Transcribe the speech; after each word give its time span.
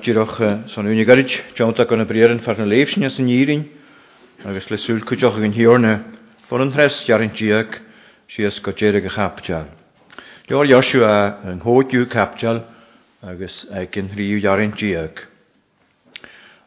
Dúireach 0.00 0.36
e, 0.40 0.50
san 0.72 0.86
úna 0.88 1.04
garid 1.04 1.28
teanta 1.54 1.84
gona 1.84 2.06
brean 2.08 2.38
far 2.40 2.56
na 2.56 2.64
léifsne 2.64 3.10
san 3.12 3.26
nírin, 3.28 3.66
agus 4.48 4.70
le 4.72 4.78
súil 4.80 5.02
chuideach 5.04 5.36
an 5.44 5.52
hiorne 5.52 5.90
fan 6.48 6.60
an 6.64 6.70
thres 6.72 6.94
dearantíag 7.04 7.76
sios 8.32 8.56
go 8.64 8.72
déire 8.80 9.02
go 9.04 9.10
chapteal. 9.12 9.66
Leor 10.48 10.68
Joisiú 10.72 11.04
a 11.04 11.16
an 11.50 11.60
e, 11.60 11.62
hóitiú 11.66 12.08
capdial, 12.08 12.62
agus 13.20 13.58
ag 13.76 13.98
an 14.00 14.08
thríú 14.14 14.40
dearantíag. 14.40 15.20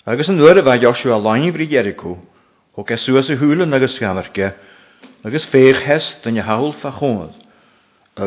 Agus 0.06 0.30
an 0.30 0.38
nuair 0.38 0.62
a 0.62 0.62
bheith 0.70 0.86
Joisiú 0.86 1.10
a 1.10 1.18
láinhrí 1.18 1.68
o 2.78 2.84
gesw 2.90 3.18
as 3.18 3.32
y 3.34 3.38
hwyl 3.42 3.66
yn 3.66 3.74
agos 3.74 3.98
gamarge, 3.98 4.54
agus 5.26 5.50
féch 5.50 5.82
hest 5.90 6.22
den 6.30 6.38
haholfa 6.46 6.94
y 7.02 7.34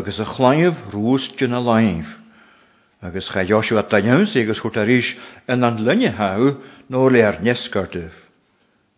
agus 0.02 0.18
a 0.18 0.25
chláimh 0.34 0.75
rústin 0.93 1.54
na 1.54 1.62
láimh 1.62 2.16
agus 3.02 3.28
cha 3.28 3.42
Joshua 3.44 3.82
dain 3.82 4.24
sé 4.26 4.40
agus 4.42 4.60
chuta 4.62 4.84
ríis 4.84 5.08
an 5.48 5.64
an 5.64 5.78
lunne 5.84 6.10
haú 6.16 6.60
nó 6.88 7.09
le 7.10 7.22
ar 7.22 7.38
nescartih. 7.42 8.10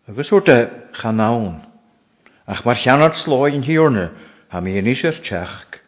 Agus 0.07 0.29
chuta 0.29 0.89
chanáin, 0.93 1.59
ach 2.47 2.63
mar 2.65 2.75
cheanart 2.77 3.15
sláin 3.15 3.61
hiorne 3.63 4.09
ha 4.49 4.59
mi 4.61 4.79
níos 4.81 5.03
ar 5.05 5.19
teach, 5.21 5.81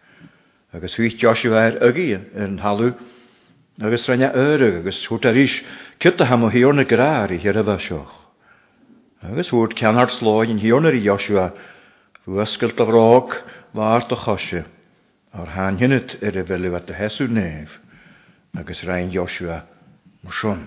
agus 0.74 0.96
chuit 0.96 1.18
Joshua 1.18 1.58
ar 1.58 1.74
er 1.78 1.80
agaí 1.90 2.16
an 2.36 2.58
halú, 2.60 2.94
agus 3.82 4.08
renne 4.10 4.32
øre 4.36 4.80
agus 4.80 5.00
chuta 5.08 5.32
ríis 5.32 5.62
cita 6.00 6.26
ha 6.26 6.36
hiorna 6.52 6.84
gráir 6.86 7.32
i 7.32 7.38
hir 7.40 7.58
a 7.58 7.64
bheitseoch. 7.64 8.12
Agus 9.24 9.50
hút 9.50 9.72
in 9.82 9.98
sláin 10.10 10.60
hiornar 10.60 10.94
i 10.94 11.08
a 11.08 11.16
fu 12.26 12.38
ysgylt 12.42 12.80
a 12.80 12.86
bróg, 12.86 13.42
Waar 13.74 14.06
de 14.08 14.16
chosje, 14.16 14.66
ar 15.34 15.48
hain 15.56 15.78
hinnet 15.78 16.20
er 16.22 16.36
y 16.36 16.44
felw 16.44 16.76
at 16.76 16.90
y 16.92 16.94
hesw 16.94 17.24
nef 17.32 17.70
agus 18.56 18.82
rhaen 18.84 19.12
Joshua 19.14 19.62
mwsiwn. 20.26 20.60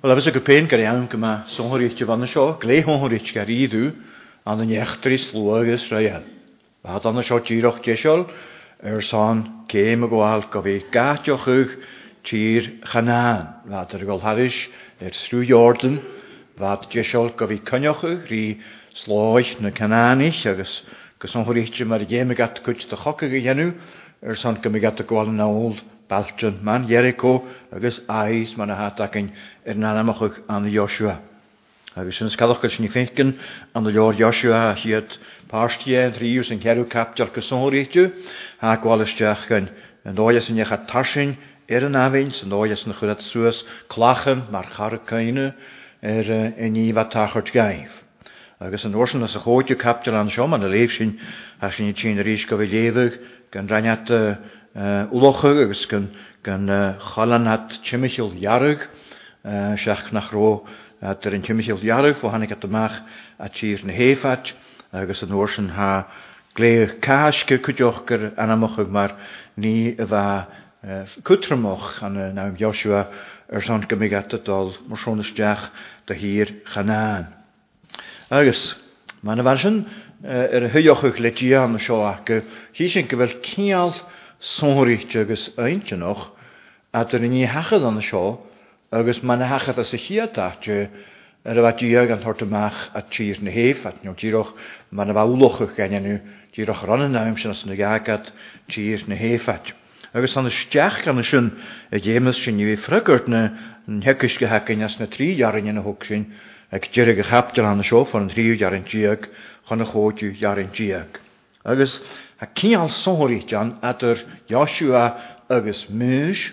Wel, 0.00 0.12
efo 0.14 0.22
sy'n 0.26 0.34
gypen 0.36 0.66
gyda 0.68 0.84
iawn 0.86 1.06
gyma 1.12 1.30
sonhwyr 1.54 1.86
eich 1.86 1.94
gyfan 1.98 2.24
y 2.26 2.28
sio, 2.28 2.44
gle 2.62 2.76
honhwyr 2.86 3.14
eich 3.18 3.30
gyda 3.36 3.52
iddw, 3.54 3.82
an 4.48 4.60
yn 4.66 4.72
iechdri 4.74 5.16
slwag 5.22 5.68
rhaen. 5.92 6.26
Fad 6.84 7.04
dan 7.06 7.20
y 7.22 7.24
sio 7.28 7.38
gyroch 7.44 7.78
gysiol, 7.86 8.26
yr 8.84 8.98
er 9.00 9.04
son 9.06 9.42
gêm 9.72 10.04
y 10.04 10.08
gwael 10.12 10.44
gofi 10.52 10.76
gatioch 10.94 11.44
ych 11.52 11.72
tîr 12.28 12.68
chanaan. 12.88 13.50
Fad 13.68 13.92
dyr 13.94 14.04
gol 14.08 14.20
harys 14.24 14.66
yr 15.00 15.08
er 15.10 15.16
srw 15.16 15.40
Jordan, 15.48 16.00
fad 16.60 16.84
gysiol 16.92 17.32
gofi 17.36 17.60
cynioch 17.68 18.04
ych 18.08 18.24
rhi 18.32 18.44
sloich 18.96 19.56
na 19.64 19.72
canaanish, 19.72 20.44
agos 20.52 20.80
gysonhwyr 21.24 21.60
eich 21.64 21.72
gyma'r 21.76 22.04
gêm 22.08 22.32
y 22.36 22.36
gatgwyd 22.40 22.80
dy 22.84 22.94
chocog 23.00 23.28
ych 23.32 23.36
i 23.48 23.72
ar 24.20 24.36
san 24.36 24.56
gymig 24.64 24.84
at 24.84 25.00
y 25.00 25.04
gwal 25.10 25.30
yn 25.30 25.38
awl 25.40 25.76
Baltron, 26.10 26.56
man 26.66 26.84
Jericho 26.90 27.30
agos 27.72 27.98
Ais 28.14 28.50
man 28.60 28.72
a 28.72 28.76
yn 28.92 29.30
ar 29.32 29.74
na 29.84 29.92
amachug 30.00 30.36
an 30.52 30.66
Joshua. 30.74 31.14
Agos 31.96 32.18
yn 32.20 32.28
ysgadwch 32.28 32.60
gysyn 32.66 32.84
ni 32.84 32.90
ffeicyn 32.92 33.32
an 33.78 33.88
y 33.88 33.94
lor 33.96 34.12
Joshua 34.18 34.58
a 34.72 34.74
hiad 34.82 35.16
parstiau 35.52 36.10
yn 36.10 36.18
rhyw 36.18 36.44
sy'n 36.50 36.60
cerw 36.66 36.84
captio'r 36.92 37.32
gysonwreitio 37.38 38.04
a 38.60 38.76
gwal 38.84 39.06
ysdiach 39.06 39.48
gan 39.52 39.70
yn 40.10 40.20
oes 40.26 40.50
yn 40.52 40.60
eich 40.66 40.74
atarsin 40.76 41.34
er 41.70 41.86
yn 41.88 41.96
afeins, 42.02 42.44
yn 42.44 42.52
oes 42.58 42.84
yn 42.84 42.92
ychydig 42.92 43.24
chwyrdd 43.24 43.24
sŵas 43.30 43.62
clachan 43.94 44.44
ma'r 44.52 44.68
charcainu 44.76 45.48
er 46.04 46.28
yn 46.60 46.76
i 46.84 46.88
fatachart 47.00 47.54
gaif. 47.56 47.96
agus 48.60 48.84
an 48.84 48.92
orsan 48.94 49.24
as 49.24 49.34
a 49.34 49.38
chóte 49.40 49.74
capteal 49.74 50.14
an 50.20 50.28
seom 50.28 50.52
an 50.52 50.62
a 50.62 50.66
réh 50.68 50.90
sin 50.90 51.18
a 51.62 51.72
sin 51.72 51.94
tí 51.94 52.12
a 52.18 52.22
ríos 52.22 52.44
go 52.46 52.58
bh 52.58 52.68
léadh 52.68 53.16
gan 53.50 53.66
reinine 53.66 54.38
eh, 54.76 55.06
ulocha 55.10 55.48
agus 55.64 55.86
gan 55.88 56.04
eh, 56.68 56.92
chalanhat 57.00 57.78
tiimiisiil 57.82 58.34
jarrug 58.42 58.84
eh, 58.84 59.76
seach 59.80 60.12
nach 60.12 60.28
ró 60.32 60.66
ar 61.00 61.16
er 61.24 61.34
an 61.34 61.40
tiimiisiil 61.42 61.80
jarrug 61.88 62.20
fó 62.20 62.32
hanig 62.34 62.52
amach 62.52 63.00
a 63.40 63.48
tír 63.48 63.80
na 63.82 63.96
héfat 63.96 64.52
agus 64.92 65.22
an 65.22 65.32
orsan 65.32 65.70
ha 65.80 66.04
léoh 66.60 67.00
cáisce 67.00 67.48
chuideochgur 67.64 68.34
anamachah 68.36 68.86
mar 68.92 69.16
ní 69.56 69.96
a 69.96 70.04
bheit 70.04 71.24
cutramach 71.24 72.02
an 72.04 72.36
náim 72.36 72.58
Joshua 72.60 73.08
ar 73.48 73.62
san 73.62 73.88
gomigata 73.88 74.36
dal 74.44 74.76
marsónasteach 74.86 75.70
de 76.06 76.14
hir 76.14 76.60
chanáin. 76.74 77.39
Agus 78.30 78.60
mae 79.26 79.34
yna 79.34 79.42
farsyn, 79.42 79.80
yr 80.22 80.52
er 80.62 80.64
hyochwch 80.70 81.16
le 81.18 81.32
dia 81.34 81.64
am 81.66 81.72
y 81.74 81.80
sio 81.82 81.96
ac 82.06 82.28
chi 82.78 82.86
sy'n 82.92 83.08
gyfer 83.10 83.32
cial 83.42 83.88
sonrich 84.50 85.16
agus 85.18 85.48
eint 85.58 85.90
yn 85.96 86.04
och 86.06 86.28
a 86.94 87.02
dyn 87.10 87.26
ni 87.32 87.40
hachad 87.50 87.82
yn 87.90 87.98
y 87.98 88.04
sio 88.06 88.22
agus 88.94 89.18
mae 89.26 89.34
yna 89.40 89.48
hachad 89.50 89.80
as 89.82 89.90
y 89.98 89.98
chi 90.04 90.20
a 90.22 90.28
da 90.36 90.46
dat 90.52 90.68
yr 90.70 90.86
yfa 91.58 91.72
dia 91.80 92.04
gan 92.06 92.22
thort 92.22 92.44
ymach 92.46 92.78
a 92.94 93.02
tîr 93.10 93.42
na 93.42 93.50
hef 93.54 93.82
at 93.90 93.98
nhw 94.06 94.14
tiroch 94.22 94.54
mae 94.92 95.08
yna 95.08 95.18
fawlwch 95.18 95.58
fa 95.58 95.66
wlochwch 95.66 95.74
gan 95.80 95.96
nhw 95.98 96.14
tiroch 96.54 96.84
ron 96.86 97.08
yna 97.08 97.24
nawm 97.26 97.34
sy'n 97.40 97.56
asyn 97.56 97.72
yn 97.74 97.78
y 97.80 97.80
gagad 97.82 98.30
tir 98.70 99.02
na 99.10 99.18
hef 99.18 99.50
at 99.56 99.74
agus 100.14 100.38
an 100.38 100.52
stiach 100.60 101.02
gan 101.08 101.18
y 101.22 101.26
sy'n 101.26 101.50
y 101.98 102.04
gemys 102.06 102.38
sy'n 102.44 102.62
i 102.62 102.70
fi 102.70 102.78
ffrygwrt 102.86 103.26
na 103.34 103.42
an 103.90 103.98
heicus 104.06 104.38
go 104.42 104.54
hacan 104.54 104.86
as 104.86 105.00
na 105.02 105.10
tri 105.16 105.32
jarin 105.42 105.74
yn 105.74 105.82
y 105.82 105.86
hwg 105.88 106.06
sy'n 106.12 106.30
ag 106.70 106.86
dyrug 106.94 107.18
a 107.18 107.22
chapter 107.26 107.64
an 107.66 107.82
siof 107.82 108.12
an 108.14 108.28
rhiw 108.30 108.54
jarin 108.60 108.84
jiag, 108.86 109.24
chan 109.68 109.80
a 109.80 109.84
chodiw 109.90 110.34
jarin 110.38 110.68
jiag. 110.76 111.18
Agus 111.64 111.96
a 112.40 112.46
cial 112.46 112.88
sori 112.94 113.40
jan 113.50 113.72
adr 113.82 114.12
er 114.16 114.20
Joshua 114.48 115.02
agus 115.50 115.82
mwys, 115.90 116.44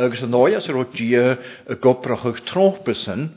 agus 0.00 0.22
yn 0.24 0.32
oes 0.34 0.68
ar 0.68 0.72
er 0.74 0.80
o 0.80 0.84
jia 0.88 1.26
a 1.68 1.76
gobrach 1.84 2.24
ag 2.30 2.40
trochbysyn, 2.48 3.28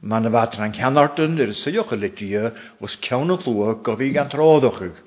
ma'n 0.00 0.30
a 0.30 0.30
fadr 0.32 0.62
an 0.64 0.76
canartyn 0.78 1.34
i'r 1.42 1.50
syioch 1.58 1.90
y 1.98 2.06
jia 2.08 2.52
was 2.80 2.94
cawn 3.02 3.34
o 3.34 3.40
llwa 3.42 3.74
gofi 3.90 4.12
gan 4.14 4.30
troddwch 4.32 4.78
ag. 4.92 5.02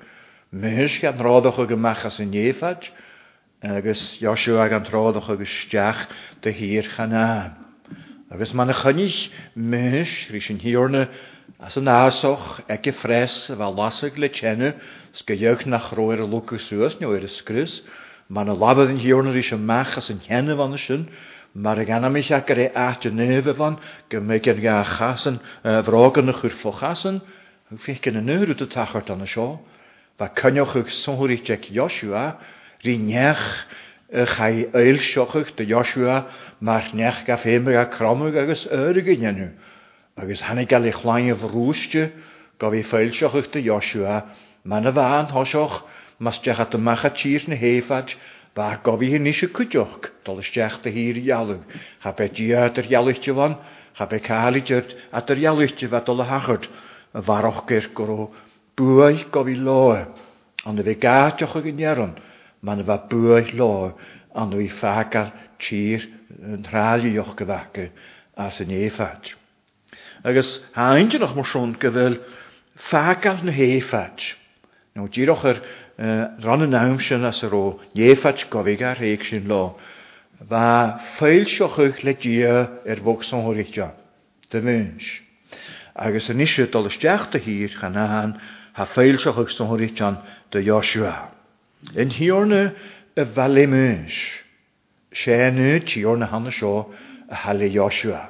Mwys 0.54 1.00
gan 1.02 1.16
troddwch 1.18 1.64
ag 1.64 1.72
ymachas 1.78 2.20
yn 2.22 2.36
iefad, 2.36 2.90
agus 3.64 4.04
Joshua 4.20 4.68
gan 4.70 4.84
troddwch 4.86 5.32
agus 5.32 5.56
stiach 5.64 6.04
dy 6.44 6.52
hir 6.52 6.92
chanaan 6.92 7.56
agus 8.34 8.52
man 8.52 8.66
na 8.66 8.72
chunis 8.74 9.18
mis 9.54 10.12
rí 10.30 10.42
sin 10.42 10.58
hiorna, 10.58 11.08
as 11.60 11.76
an 11.76 11.84
ásoch 11.84 12.58
ag 12.68 12.82
ffres, 12.98 13.48
a 13.50 13.54
bheit 13.56 13.76
lasag 13.80 14.16
le 14.18 14.28
tenne 14.28 14.74
go 15.26 15.34
dheoch 15.34 15.64
nach 15.66 15.90
roiir 15.94 16.20
a 16.20 16.24
luca 16.34 16.56
suasas 16.58 16.98
nó 17.00 17.12
ar 17.16 17.22
a 17.22 17.30
scrús, 17.30 17.82
man 18.28 18.46
na 18.50 18.54
labad 18.54 18.90
an 18.90 18.98
yn 18.98 19.30
rí 19.36 19.42
sem 19.48 19.62
mechas 19.70 20.10
an 20.10 20.18
chenne 20.26 20.56
van 20.58 20.74
sin, 20.78 21.06
mar 21.54 21.78
ag 21.78 21.88
anamis 21.90 22.32
a 22.32 22.42
at 22.42 23.04
y 23.06 23.10
nef 23.14 23.14
neve 23.30 23.54
van 23.54 23.78
go 24.10 24.18
mé 24.20 24.40
an 24.42 24.42
ga 24.42 25.14
yn 25.30 25.38
bhrágan 25.86 26.26
na 26.26 26.32
chur 26.40 26.50
fochasan, 26.64 27.22
ag 27.70 27.78
fi 27.78 27.94
cin 27.94 28.14
na 28.14 28.20
nuú 28.20 28.50
a 28.50 28.54
tachart 28.66 29.10
an 29.10 29.18
na 29.18 29.26
seo, 29.26 29.60
Ba 30.18 30.28
cynnewch 30.28 30.74
ag 30.78 30.86
sonhwyrich 30.94 31.62
Joshua, 31.74 32.38
rhi 32.84 32.98
nech 33.00 33.66
y 34.12 34.24
chai 34.28 34.68
eil 34.76 34.98
siochach 35.00 35.54
dy 35.56 35.64
Joshua 35.70 36.26
mar 36.60 36.92
nech 36.92 37.24
ga 37.24 37.36
ffemig 37.40 37.76
a 37.78 37.86
cromig 37.88 38.36
agus 38.36 38.66
yrgyn 38.68 39.24
enw. 39.30 39.46
Agus 40.20 40.42
hannig 40.44 40.68
gael 40.68 40.90
ei 40.90 40.92
chlaen 40.92 41.30
y 41.32 41.36
frwstio 41.40 42.10
gof 42.60 42.76
ei 42.76 42.84
ffeil 42.84 43.14
siochach 43.16 43.48
dy 43.54 43.64
Joshua 43.64 44.20
man 44.64 44.86
y 44.86 44.92
fan 44.92 45.32
hosioch 45.32 45.78
mas 46.20 46.36
ddech 46.40 46.60
at 46.60 46.76
y 46.76 46.80
mach 46.84 47.04
a 47.04 47.10
tîr 47.16 47.48
na 47.48 47.56
hefad 47.56 48.12
fa 48.54 48.74
gof 48.84 49.00
i 49.02 49.08
hyn 49.14 49.26
eisiau 49.30 49.48
cwdioch 49.56 50.10
dol 50.28 50.42
ddech 50.44 50.76
dy 50.84 50.92
hir 50.92 51.22
ialwg 51.24 51.64
cha 52.02 52.12
be 52.12 52.28
at 52.28 52.42
yr 52.78 52.90
ialwg 52.92 53.22
ti 53.24 53.32
fan 53.40 53.56
cha 53.96 54.04
be 54.10 54.20
cael 54.20 54.60
i 54.60 54.64
dyrt 54.68 54.92
at 55.16 55.32
yr 55.32 55.40
ialwg 55.46 55.74
ti 55.80 55.88
fa 55.88 56.04
dol 56.04 56.20
y 56.26 56.28
hachod 56.28 56.68
y 57.16 57.24
faroch 57.24 57.64
gyr 57.72 57.88
gwrw 57.96 58.28
bwy 58.76 59.24
gof 59.32 59.48
i 59.48 59.56
loe 59.56 60.04
ond 60.68 60.84
y 60.84 60.88
fe 60.92 60.98
gadioch 61.00 61.56
ag 61.56 61.72
yn 61.72 61.80
iaron 61.88 62.14
man 62.64 62.80
yfa 62.82 62.96
bwyll 63.10 63.50
lor 63.58 63.90
an 64.42 64.54
o'i 64.56 64.68
fecha 64.76 65.22
tír 65.64 66.06
an 66.40 66.64
ráilioch 66.72 67.34
go 67.40 67.46
bheice 67.50 67.90
as 68.46 68.60
an 68.64 68.72
éfeit. 68.76 69.32
Agus 70.30 70.52
haideach 70.76 71.34
marsún 71.40 71.74
go 71.84 71.92
bhfuil 71.96 72.16
fecha 72.90 73.34
na 73.48 73.52
héfeit. 73.58 74.24
nó 74.94 75.06
ddíoch 75.10 75.44
ar 75.50 75.58
ron 76.46 76.62
an 76.66 76.72
náim 76.76 76.96
sy'n 77.02 77.26
as 77.28 77.40
gofig 77.50 78.82
ar 78.82 79.02
gohíh 79.02 79.28
sy'n 79.28 79.48
lo. 79.50 79.62
Fa 80.34 80.46
ffeil 80.48 80.48
Bá 80.50 81.00
féilseochuch 81.18 82.00
le 82.06 82.14
dí 82.22 82.36
ar 82.48 83.02
bhg 83.04 83.22
san 83.26 83.42
thuirte 83.44 83.90
de 84.52 84.60
bhís. 84.66 85.16
Agus 85.96 86.30
an 86.30 86.40
isise 86.46 86.70
dolas 86.70 86.96
dy 87.02 87.38
hir 87.46 87.76
gan 87.80 87.94
náhan 87.98 88.38
ha 88.78 88.86
féilseochuch 88.94 89.52
san 89.56 89.68
thuirtean 89.72 90.18
de 90.50 90.62
Joshua. 90.62 91.33
Yn 92.02 92.10
hiorna 92.16 92.62
y 93.20 93.24
falimys, 93.36 94.14
sé 95.22 95.36
nu 95.52 95.76
tíor 95.88 96.16
na 96.18 96.26
hanna 96.32 96.50
seo 96.50 96.88
y 97.28 97.34
halli 97.44 97.68
Joshua. 97.74 98.22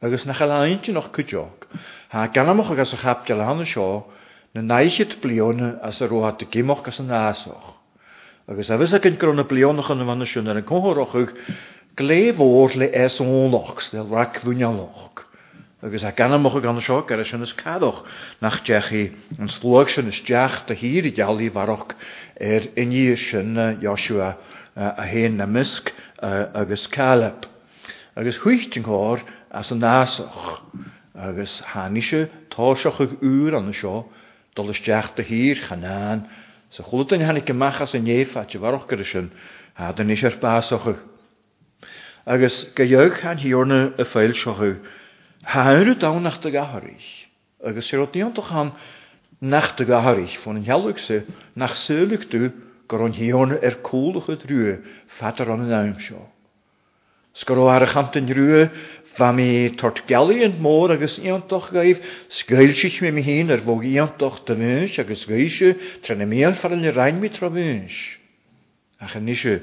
Agos 0.00 0.22
na 0.26 0.34
chael 0.38 0.52
aint 0.56 0.88
yn 0.88 1.00
o'ch 1.00 1.10
cydioch. 1.18 1.66
Ha 2.14 2.26
ganamach 2.36 2.70
agus 2.72 2.94
a 2.94 2.96
chapte 3.02 3.34
le 3.34 3.42
hanna 3.44 3.66
seo 3.66 4.06
na 4.54 4.62
naisit 4.70 5.18
bliona 5.22 5.70
as 5.82 6.00
a 6.00 6.06
roha 6.08 6.32
te 6.38 6.46
gymoch 6.54 6.84
gos 6.86 7.00
yn 7.02 7.10
asoch. 7.20 7.74
Agos 8.48 8.70
a 8.70 8.78
fysa 8.80 9.02
gynt 9.04 9.18
gyrwna 9.20 9.42
grona 9.44 9.50
blionach 9.50 9.90
yn 9.94 10.04
y 10.04 10.06
fanna 10.10 10.30
sio 10.32 10.44
na 10.46 10.54
yn 10.54 10.62
cynghorochwg 10.70 11.34
gleif 12.00 12.38
o'r 12.46 12.78
le 12.80 12.92
es 13.06 13.18
onoch, 13.26 13.74
stel 13.84 14.06
rac 14.14 14.38
fwynialoch. 14.44 15.26
agus 15.82 16.02
a 16.04 16.12
ganamach 16.12 16.60
gan 16.60 16.78
seo 16.80 17.08
ar 17.10 17.24
sin 17.24 17.42
is 17.42 17.54
cadoch 17.54 18.02
nach 18.42 18.60
deachí 18.64 19.14
an 19.38 19.48
slóg 19.48 19.88
sin 19.88 20.08
is 20.08 20.20
deach 20.28 20.68
a 20.68 20.74
hír 20.76 21.06
i 21.06 21.10
dealaí 21.16 21.48
warach 21.54 21.94
ar 22.38 22.66
iní 22.76 23.16
sin 23.16 23.56
eh, 23.56 23.76
Joshua 23.80 24.36
eh, 24.76 24.90
a 24.98 25.06
héon 25.08 25.38
na 25.38 25.46
misc 25.46 25.88
eh, 26.22 26.44
agus 26.54 26.86
Caleb. 26.86 27.46
Agus 28.14 28.36
chuisting 28.42 28.84
háir 28.84 29.22
as 29.50 29.70
an 29.72 29.80
náach 29.80 30.18
agus 31.16 31.62
háise 31.72 32.28
táiseach 32.52 33.00
ag 33.06 33.16
úr 33.24 33.56
an 33.56 33.72
seo 33.72 34.02
dul 34.54 34.68
is 34.74 34.82
deach 34.84 35.16
a 35.18 35.22
hír 35.24 35.64
chanáán 35.64 36.28
sa 36.68 36.82
chulatain 36.84 37.24
hanig 37.24 37.48
goachchas 37.48 37.94
an 37.96 38.04
éfate 38.04 38.60
warach 38.60 38.86
go 38.86 39.00
sin 39.02 39.32
há 39.80 39.94
den 39.96 40.10
is 40.10 40.22
ar 40.24 40.36
báachcha. 40.44 40.98
Agus 42.26 42.64
go 42.76 42.84
dheoh 42.84 43.16
an 43.24 43.38
hiorna 43.38 43.94
a 43.98 44.04
féil 44.04 44.36
seochu, 44.36 44.76
Hair 45.44 45.94
dánach 45.96 46.44
a 46.44 46.50
gaharich, 46.50 47.28
agus 47.64 47.86
sé 47.88 47.96
díontach 48.12 48.52
an 48.52 48.72
nachta 49.40 49.86
gaharich 49.86 50.36
fan 50.38 50.56
an 50.68 50.96
se, 50.98 51.22
nach 51.56 51.72
du, 52.28 52.52
gur 52.86 53.08
hion 53.08 53.52
er 53.52 53.62
ar 53.64 53.74
cólacha 53.80 54.36
rue 54.50 54.80
fatar 55.08 55.48
an 55.48 55.60
an 55.62 55.72
aimseo. 55.94 56.28
Sgoró 57.34 57.70
ar 57.70 57.82
a 57.82 57.86
chamtain 57.86 58.28
rue 58.28 58.68
fa 59.16 59.32
mi 59.32 59.70
tort 59.70 60.06
gali 60.06 60.40
galíon 60.40 60.60
mór 60.60 60.92
agus 60.92 61.16
ion 61.18 61.40
toch 61.48 61.70
íontoch 61.70 61.72
gaibh 61.72 62.02
sgailsich 62.28 63.00
mi 63.00 63.10
mi 63.10 63.22
hín 63.22 63.50
ar 63.50 63.60
er 63.64 63.82
ion 63.84 64.12
toch 64.18 64.44
da 64.44 64.54
műns 64.54 64.98
agus 64.98 65.24
gaise 65.24 65.72
tre 66.02 66.16
na 66.16 66.26
mian 66.26 66.52
faran 66.52 66.84
an 66.84 66.92
rhain 66.94 67.16
mi 67.18 67.30
tra 67.30 67.48
műns. 67.48 67.96
Ach 69.00 69.16
an 69.16 69.24
nisio, 69.24 69.56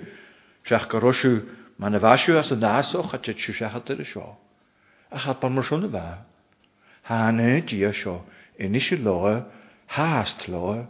seach 0.65 0.89
gorosiw, 0.89 1.38
ma'n 1.77 1.94
a 1.94 2.07
as 2.09 2.50
a 2.51 2.56
nasoch 2.56 3.13
a 3.13 3.19
tetsio 3.21 3.53
seachat 3.53 3.91
ar 3.94 4.01
y 4.01 4.06
sio 4.06 4.38
a 5.12 5.18
chapan 5.19 5.51
mar 5.54 5.63
sinna 5.63 5.88
bheit. 5.88 6.21
Hánadí 7.07 7.80
seo 7.94 8.24
inisisi 8.59 9.04
loa 9.04 9.45
háast 9.89 10.48
loa, 10.48 10.88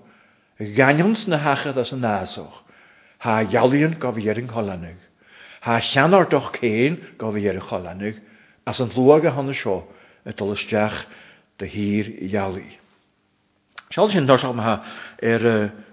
gaians 0.59 1.27
na 1.27 1.37
hachad 1.37 1.77
er 1.77 1.79
er 1.79 1.79
as 1.81 1.91
an 1.91 1.99
násoch, 2.01 2.63
ha 3.19 3.41
jaíonn 3.43 3.99
go 3.99 4.11
bhhéar 4.11 4.45
ha 4.45 4.53
cholannig. 5.79 6.29
doch 6.29 6.51
céin 6.53 6.99
go 7.17 7.31
bhhéar 7.31 7.61
a 7.61 8.13
as 8.67 8.79
an 8.79 8.89
lua 8.95 9.19
a 9.21 9.31
hanna 9.31 9.53
seo 9.53 9.85
a 10.25 10.33
tolisteach 10.33 11.05
de 11.59 11.67
hir 11.67 12.05
jaalaí. 12.27 12.65
Seáil 13.91 14.09
sin 14.11 14.25
dáach 14.27 14.57
ar 14.57 15.47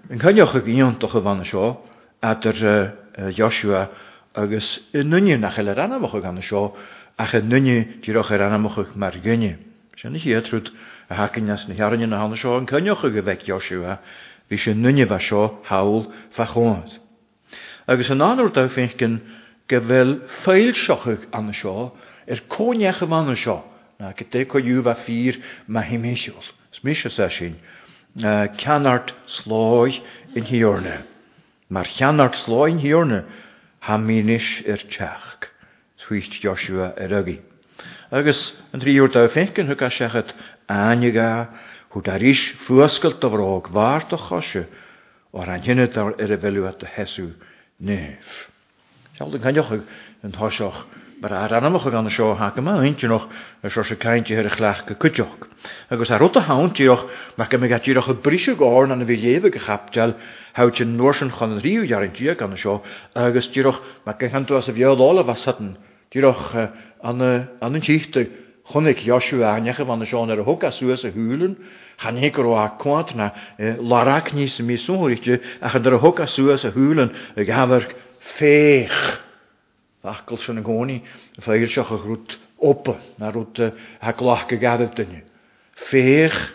an 0.09 0.19
chuineocha 0.19 0.61
íontacha 0.65 1.21
bhana 1.21 1.45
seo 1.45 1.77
a 2.21 2.31
ar 2.31 3.31
Joshua 3.31 3.91
agus 4.33 4.79
nunne 4.93 5.37
nach 5.39 5.57
eile 5.57 5.75
ranna 5.75 5.99
bhacha 5.99 6.19
ganna 6.21 6.41
seo 6.41 6.73
ach 7.17 7.33
en 7.35 7.47
nunje 7.49 7.85
die 8.03 8.13
roch 8.13 8.31
er 8.31 8.41
aan 8.43 8.61
mocht 8.61 8.95
maar 8.95 9.13
gunje. 9.23 9.57
Zijn 9.95 10.13
niet 10.13 10.21
hier 10.21 10.41
trut 10.41 10.71
a 11.11 11.29
jas 11.33 11.65
jaren 11.75 11.99
in 12.01 12.09
de 12.09 12.15
handen 12.15 12.51
en 12.53 12.65
kan 12.65 12.83
joch 12.83 12.99
gewek 12.99 13.41
Joshua. 13.41 13.99
nunje 14.49 15.05
was 15.07 15.29
haul 15.63 16.11
vachoond. 16.31 16.99
Agus 17.85 18.09
een 18.09 18.21
ander 18.21 18.53
uit 18.55 19.21
gewel 19.67 20.17
veel 20.25 20.73
schochig 20.73 21.23
er 22.25 22.41
konjech 22.47 22.97
van 22.97 23.25
de 23.25 23.35
zo. 23.35 23.63
Na 23.97 24.13
nou, 24.31 24.41
ik 24.41 24.47
ko 24.47 24.93
vier 25.03 25.37
ma 25.65 25.81
himisjos. 25.81 26.53
Smisje 26.69 27.09
sashin. 27.09 27.57
Uh, 28.17 28.43
eh, 28.43 28.49
Kenart 28.55 29.13
in 30.33 30.43
hierne. 30.43 31.05
Maar 31.67 31.87
Kenart 31.97 32.35
slooi 32.35 32.71
in 32.71 32.77
hierne. 32.77 33.23
Hamminish 33.79 34.61
er 34.67 34.83
tjechk. 34.87 35.54
thuist 36.07 36.33
Joshua 36.41 36.93
a 37.01 37.07
rugi. 37.09 37.39
Agus 38.13 38.41
an 38.73 38.79
tríúir 38.79 39.09
da 39.11 39.25
fécinn 39.33 39.67
thucha 39.71 39.89
sechad 39.89 40.29
aine 40.69 41.09
chu 41.11 42.01
dar 42.05 42.19
ríis 42.21 42.43
fuascailt 42.67 43.23
a 43.25 43.29
bhrág 43.33 43.71
bhhar 43.73 44.03
er 44.05 44.15
a 44.19 44.27
choise 44.29 44.61
ó 45.33 45.41
an 45.41 45.61
hinnetar 45.65 46.13
ar 46.21 46.31
a 46.31 46.37
bheú 46.43 46.67
a 46.69 46.73
heú 46.97 47.25
néh. 47.81 48.17
Sealdan 49.17 49.41
caiideocha 49.47 49.79
an 50.21 50.31
thoiseach 50.37 50.83
mar 51.23 51.33
a 51.33 51.41
anamcha 51.57 51.89
gan 51.95 52.09
seo 52.13 52.35
hacha 52.37 52.61
má 52.61 52.77
intenoch 52.85 53.25
a 53.65 53.69
seo 53.73 53.83
se 53.83 53.95
caiinte 53.97 54.37
ar 54.37 54.45
a 54.45 54.49
chhlaach 54.53 54.85
go 54.85 54.93
cuteoch. 55.01 55.41
Agus 55.89 56.11
a 56.11 56.19
ruta 56.21 56.39
hátíoch 56.45 57.09
me 57.37 57.45
go 57.49 57.57
mé 57.57 57.67
gatíoch 57.73 58.09
a 58.09 58.13
brise 58.13 58.53
gáin 58.55 58.91
an 58.93 59.01
bhí 59.07 59.17
léh 59.23 59.41
go 59.41 59.49
chapteal 59.57 60.13
hát 60.53 60.75
sin 60.75 60.93
nóir 60.95 61.17
san 61.17 61.31
chun 61.33 61.57
ríú 61.65 61.81
dearantíoach 61.89 62.41
an 62.45 62.55
seo 62.55 62.77
agus 63.15 63.49
tíoch 63.49 63.81
me 64.05 64.13
go 64.13 64.27
cheú 64.29 64.61
a 64.69 64.71
bheodála 64.71 65.25
bh 65.25 65.37
satan 65.41 65.73
Dúch 66.11 66.53
eh, 66.55 66.69
an 67.01 67.21
eh, 67.21 67.45
eh, 67.61 67.75
ik 67.75 68.29
chunig 68.65 68.97
Joúanecha 69.05 69.85
van 69.85 70.05
seán 70.05 70.29
ar 70.31 70.43
thuca 70.43 70.71
suas 70.71 71.03
a 71.03 71.11
húlan, 71.11 71.55
chanégur 71.99 72.47
a 72.57 72.75
cuaant 72.81 73.13
na 73.15 73.31
larách 73.79 74.31
níos 74.33 74.57
míúirte 74.59 75.39
a 75.61 75.69
chu 75.69 75.81
ar 75.81 75.81
Hulen. 75.95 76.27
suas 76.27 76.63
a 76.65 76.71
húlan 76.71 77.11
a 77.35 77.43
gahar 77.45 77.83
féch. 78.37 79.19
Achkel 80.03 80.37
san 80.39 80.55
na 80.55 80.61
gcóí 80.61 81.01
féir 81.39 81.77
a 81.79 81.97
grút 82.03 82.37
oppe 82.59 82.95
na 83.19 83.29
rút 83.29 83.57
halách 84.01 84.49
go 84.49 84.57
gadh 84.57 84.87
dunne. 84.95 85.21
Féch 85.75 86.53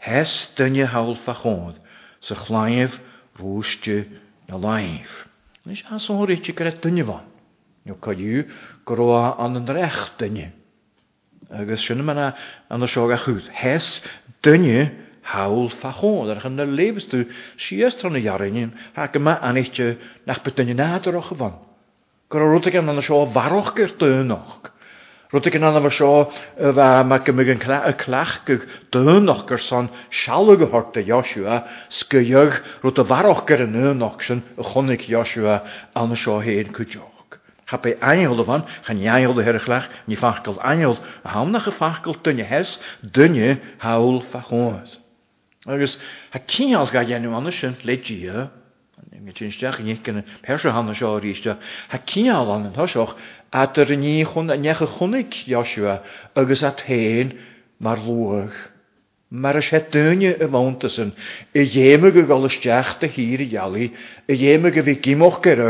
hes 0.00 0.48
dunne 0.56 0.84
hallfa 0.86 1.34
chód 1.42 1.76
sa 2.20 2.34
chláimh 2.34 2.92
rúiste 3.38 4.04
na 4.48 4.56
láimh. 4.56 5.12
Nnís 5.66 5.82
van. 7.08 7.24
Jo 7.84 7.94
codiw 8.00 8.44
goá 8.88 9.34
an 9.44 9.58
yn 9.60 9.66
drech 9.68 9.96
dunne. 10.20 10.44
Agus 11.52 11.82
sinna 11.84 12.02
mana 12.10 12.30
an 12.72 12.82
a 12.82 12.88
seoga 12.88 13.18
chuút 13.24 13.50
hes 13.58 13.88
dunne 14.46 14.86
hawl 15.32 15.68
fachón 15.82 16.32
ar 16.34 16.40
chun 16.40 16.56
leú 16.78 17.04
siastranna 17.60 18.22
jarin 18.26 18.72
ha 18.96 19.10
yma 19.18 19.34
an 19.50 19.60
eitio 19.60 19.90
nach 20.24 20.40
be 20.46 20.50
dunne 20.56 20.74
náidirach 20.80 21.28
a 21.32 21.36
fan. 21.42 21.58
Go 22.30 22.38
ruta 22.38 22.70
an 22.72 22.88
anna 22.88 23.02
seo 23.04 23.20
bharoch 23.36 23.74
gur 23.76 23.92
dúnoch. 24.00 24.70
Rwyt 25.34 25.50
gen 25.52 25.66
anna 25.68 25.90
seo 25.92 26.30
y 26.56 26.72
fa 26.80 26.88
mae 27.04 27.20
gymryd 27.26 27.52
yn 27.58 27.62
y 27.66 27.94
clach 28.00 28.38
gyg 28.48 28.64
dynoch 28.96 29.44
gyr 29.52 29.60
son 29.60 29.88
sialwg 30.08 30.62
y 30.64 30.68
horta 30.72 31.02
Joshua 31.12 31.60
sgyiog 32.00 32.60
rwyt 32.84 33.02
y 33.02 33.06
farwch 33.12 33.42
gyr 33.52 33.64
yn 33.68 33.78
ynoch 33.92 34.22
sy'n 34.24 34.40
ychwnig 34.64 35.04
Joshua 35.12 35.60
anna 35.98 36.14
sio 36.16 36.38
hen 36.46 36.70
cwdioch. 36.80 37.10
Heb 37.66 37.84
ei 37.86 37.96
einhol 38.02 38.38
ervan, 38.38 38.64
gaan 38.84 39.00
jijhol 39.00 39.34
de 39.34 39.42
herglach, 39.46 39.86
nie 40.08 40.16
fakkel 40.20 40.58
einhol, 40.60 40.98
hamnach 41.24 41.64
gefakkel 41.64 42.16
dunne 42.22 42.44
hes, 42.44 42.74
dunne 43.00 43.58
haul 43.80 44.20
fachoos. 44.32 44.98
Agus, 45.66 45.94
ha 46.30 46.38
kial 46.46 46.86
ga 46.92 47.00
jennu 47.08 47.32
andersen, 47.34 47.76
leid 47.82 48.06
je 48.06 48.20
je, 48.20 48.48
Ní 49.24 49.32
tinsteach 49.32 49.78
ní 49.80 49.94
cinna 50.04 50.22
persehanna 50.42 50.94
seo 50.94 51.18
ríiste, 51.20 51.56
Tá 51.90 51.98
cíál 52.06 52.50
an 52.52 52.66
an 52.68 52.72
thoiseoch 52.76 53.14
a 53.52 53.62
ar 53.64 53.90
ní 53.96 54.24
chun 54.26 54.50
a 54.50 54.56
necha 54.56 54.86
chunig 54.86 55.30
Joshua 55.46 56.02
agus 56.36 56.62
a 56.62 56.70
hen, 56.86 57.32
mar 57.80 57.96
luach. 57.96 58.54
Mar 59.30 59.56
a 59.56 59.60
sé 59.62 59.80
duine 59.92 60.34
a 60.44 60.48
bhántasan 60.48 61.12
i 61.54 61.60
dhéime 61.64 62.12
go 62.12 62.22
gáisteach 62.32 63.00
a 63.02 63.06
hír 63.14 63.40
i 63.40 63.48
gealaí, 63.54 63.86
i 64.28 64.34
dhéime 64.34 64.72
go 64.74 64.82
bhí 64.82 64.98
gimoch 65.06 65.40
gur 65.42 65.60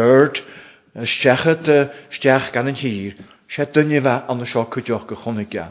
stechet 1.03 1.65
de 1.65 1.89
stech 2.11 2.51
gan 2.53 2.67
een 2.67 2.75
hier, 2.75 3.15
sé 3.51 3.67
dunne 3.71 4.01
we 4.01 4.09
an 4.29 4.39
de 4.39 4.45
sokujoch 4.45 5.07
ge 5.09 5.17
gonne 5.17 5.45
ge. 5.49 5.65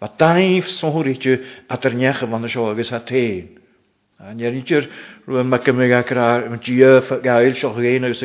Wa 0.00 0.08
daif 0.16 0.68
son 0.68 0.90
horitje 0.92 1.40
at 1.68 1.84
er 1.84 1.94
nege 1.94 2.26
van 2.26 2.42
de 2.42 2.48
so 2.48 2.60
nou 2.64 2.78
is 2.78 2.88
het 2.90 3.06
teen. 3.06 3.58
En 4.18 4.38
je 4.38 4.48
rietjer 4.48 4.88
roe 5.26 5.44
me 5.44 5.58
ge 5.62 5.72
me 5.72 5.88
ga 5.88 6.02
kra, 6.02 6.38
me 6.48 6.56
gie 6.60 7.00
fe 7.02 7.18
ga 7.22 7.40
il 7.42 7.54
so 7.56 7.72
geen 7.72 8.02
us 8.04 8.24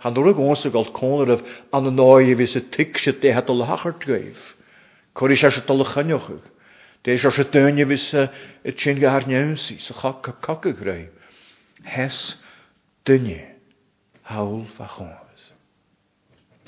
han 0.00 0.14
dole 0.14 0.34
gons 0.34 0.60
ge 0.62 0.70
gold 0.70 0.92
koner 0.92 1.32
of 1.32 1.42
an 1.72 1.84
de 1.84 1.90
noye 1.90 2.36
wisse 2.36 2.60
tikse 2.70 3.18
de 3.20 3.32
het 3.32 3.48
al 3.48 3.64
hachert 3.64 4.04
geef. 4.04 4.54
korisch 5.14 5.40
sa 5.40 5.50
se 5.50 5.60
tolle 5.64 5.84
ganjoch. 5.84 6.30
De 7.02 7.12
is 7.12 7.24
as 7.24 7.34
se 7.34 7.44
dunne 7.50 7.86
wisse 7.88 8.30
et 8.64 8.76
chin 8.80 8.98
ge 9.00 9.06
har 9.06 9.22
so 9.58 9.94
ga 9.94 10.12
ka 10.20 10.32
kakke 10.40 10.72
grei. 10.74 11.08
Hes 11.82 12.36
dunne. 13.04 13.44
Haul 14.22 14.66
vachon 14.78 15.10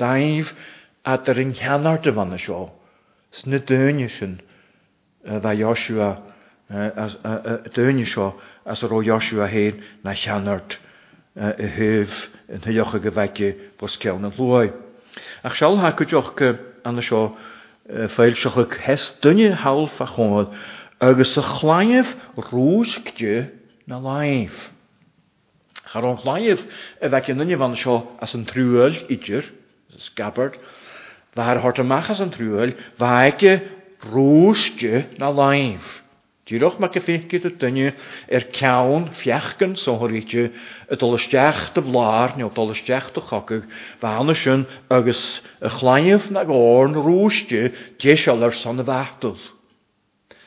daif 0.01 0.51
a 1.07 1.17
dyr 1.25 1.41
yn 1.47 1.53
chianar 1.57 2.03
dy 2.05 2.13
fan 2.17 2.35
y 2.37 2.41
sio. 2.43 2.69
dyn 3.45 4.01
i 4.05 4.09
sy'n 4.13 4.37
dda 5.27 5.53
Joshua 5.61 6.09
dyn 7.75 7.99
i 8.03 8.07
sio 8.09 8.29
as 8.69 8.83
yr 8.87 8.95
o 8.97 9.03
Joshua 9.07 9.49
hyn 9.51 9.83
na 10.05 10.15
chianart 10.19 10.79
y 11.37 11.69
hyf 11.77 12.15
yn 12.53 12.65
hyioch 12.65 12.95
y 12.97 13.03
gyfegi 13.07 13.51
fos 13.81 13.97
cewn 14.01 14.25
yn 14.29 14.35
llwy. 14.39 14.71
Ac 15.45 15.57
sial 15.57 15.79
ha 15.85 15.93
cwdioch 15.97 16.33
an 16.85 17.01
y 17.01 17.05
sio 17.05 17.23
ffeil 18.15 18.35
sioch 18.39 18.59
y 18.65 18.71
hes 18.87 19.11
dyn 19.25 19.41
i 19.49 19.51
hawl 19.65 19.89
fa 19.97 20.09
agos 20.97 21.37
y 21.37 21.43
chlaif 21.45 22.17
rŵs 22.41 22.97
gdy 23.05 23.45
na 23.87 24.01
laif. 24.01 24.71
Ar 25.87 25.93
Charon 26.03 26.17
chlaif 26.19 26.65
y 27.03 27.09
fe 27.09 27.21
gynnu 27.29 27.59
fan 27.59 27.77
sio 27.77 28.01
as 28.21 28.35
yn 28.35 28.49
trwyl 28.49 28.97
idr 29.13 29.45
scabbard. 30.05 30.59
Fa'r 31.37 31.59
hort 31.61 31.79
yn 31.81 31.93
an 31.93 32.33
trúil, 32.33 32.75
bhaige 32.99 33.63
rúste 34.13 35.07
na 35.19 35.29
laimh. 35.29 35.85
Dúireach 36.47 36.79
me 36.79 36.87
go 36.89 37.01
féici 37.03 37.41
do 37.43 37.51
duine 37.51 37.89
ar 38.31 38.45
ceann 38.55 39.09
fiachgan 39.11 39.75
y 39.75 39.95
a 40.89 40.97
dy 40.97 41.83
flar 41.83 42.37
neu 42.39 42.47
ne 42.47 42.75
dy 42.87 43.01
do 43.13 43.21
chocuh 43.21 43.65
bhena 44.01 44.35
sin 44.37 44.65
agus 44.89 45.43
a 45.61 45.71
na 46.31 46.45
gorn 46.45 46.95
rúiste 46.95 47.73
dé 47.99 48.15
ar 48.31 48.53
son 48.53 48.79
y 48.81 48.85
bheachtal. 48.85 49.35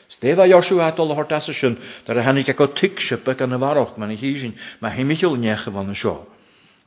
Stefa 0.08 0.48
Joshua 0.48 0.86
adol 0.88 1.14
hort 1.14 1.32
as 1.32 1.44
sin 1.54 1.76
dar 2.06 2.16
a 2.16 2.22
hanig 2.24 2.46
go 2.56 2.66
tiisipe 2.68 3.36
gan 3.36 3.50
na 3.50 3.58
bharach 3.58 3.98
me 3.98 4.06
na 4.06 4.16
hísin 4.16 4.54
me 4.80 4.88
himimiisiil 4.88 5.36
necha 5.36 5.70
bhana 5.70 5.94
seo. 5.94 6.26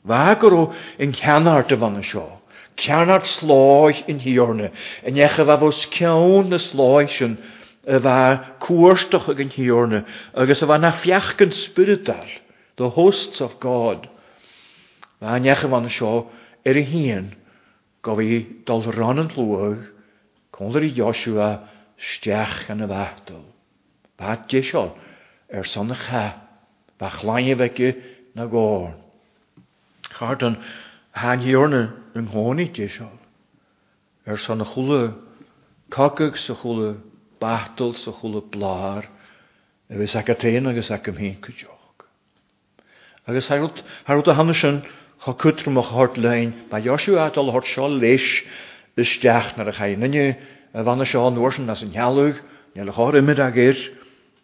Bhe 0.03 0.39
go 0.41 0.73
in 0.97 1.13
cheanart 1.13 1.71
a 1.71 1.77
bhana 1.77 2.01
seo. 2.01 2.39
Ceanart 2.79 3.25
sláis 3.29 4.01
in 4.09 4.17
hiorne, 4.21 4.71
en 5.05 5.17
echa 5.19 5.45
bh 5.45 5.59
fós 5.61 5.79
cean 5.95 6.47
na 6.49 6.57
sláisin 6.57 7.33
a 7.95 7.99
bheit 8.01 8.41
cuaistoch 8.65 9.27
ag 9.29 9.41
yn 9.43 9.51
hiorna, 9.53 9.99
agos 10.33 10.63
a 10.63 10.67
bh 10.67 10.79
na 10.81 10.91
yn 10.91 11.53
spirital, 11.53 12.25
the 12.77 12.89
hosts 12.89 13.41
of 13.41 13.59
God. 13.59 14.07
yn 15.23 15.45
eich 15.47 15.61
bhana 15.71 15.87
seo 15.87 16.25
ar 16.67 16.73
er 16.73 16.77
a 16.81 16.81
hyn, 16.83 17.27
gof 18.03 18.19
i 18.19 18.41
dol 18.67 18.81
ron 18.91 19.19
yn 19.21 19.29
lúag 19.37 19.85
chunar 20.51 20.81
i 20.83 20.89
Joshua 20.91 21.69
steach 21.97 22.69
an 22.71 22.81
a 22.83 22.87
bhhatal. 22.87 23.45
Bá 24.19 24.33
dé 24.49 24.59
seol 24.63 24.91
ar 25.53 25.61
er 25.61 25.63
sanna 25.63 25.93
cha, 25.95 26.25
chlaen 26.99 27.53
i 27.53 27.55
bheice 27.55 27.93
na 28.35 28.47
gáin. 28.47 28.97
Chardon, 30.11 30.57
háíorne 31.13 31.93
an 32.15 32.23
gcóí 32.29 32.67
dé 32.73 32.87
seo, 32.89 33.07
ar 34.25 34.37
san 34.37 34.57
na 34.57 34.65
chula 34.65 35.13
cocaigh 35.93 36.37
sa 36.37 36.55
chula 36.57 36.97
batal 37.39 37.93
sa 37.95 38.09
chula 38.17 38.41
bláir 38.41 39.05
a 39.89 39.97
bheits 39.97 40.15
acha 40.17 40.33
téana 40.33 40.73
agus 40.73 40.89
a 40.89 40.97
go 40.97 41.11
hén 41.11 41.37
goteoch. 41.39 42.05
Agus 43.27 43.47
Harút 44.05 44.27
a 44.27 44.33
hanne 44.33 44.53
sin 44.53 44.81
chu 45.23 45.33
cutra 45.33 45.71
a 45.77 45.81
hart 45.81 46.17
lein, 46.17 46.65
ba 46.69 46.79
Joisiú 46.81 47.17
adal 47.19 47.51
hort 47.51 47.67
seo 47.67 47.87
leis 47.87 48.41
isteach 48.97 49.53
nar 49.57 49.69
a 49.69 49.73
chaanine 49.73 50.37
a 50.73 50.81
bhana 50.83 51.05
seo 51.05 51.29
anhsin 51.29 51.69
as 51.69 51.81
an 51.83 51.93
healúh 51.93 52.41
ne 52.75 52.83
le 52.83 52.91
háir 52.91 53.21
imimi 53.21 53.39
a 53.39 53.51
géir, 53.51 53.77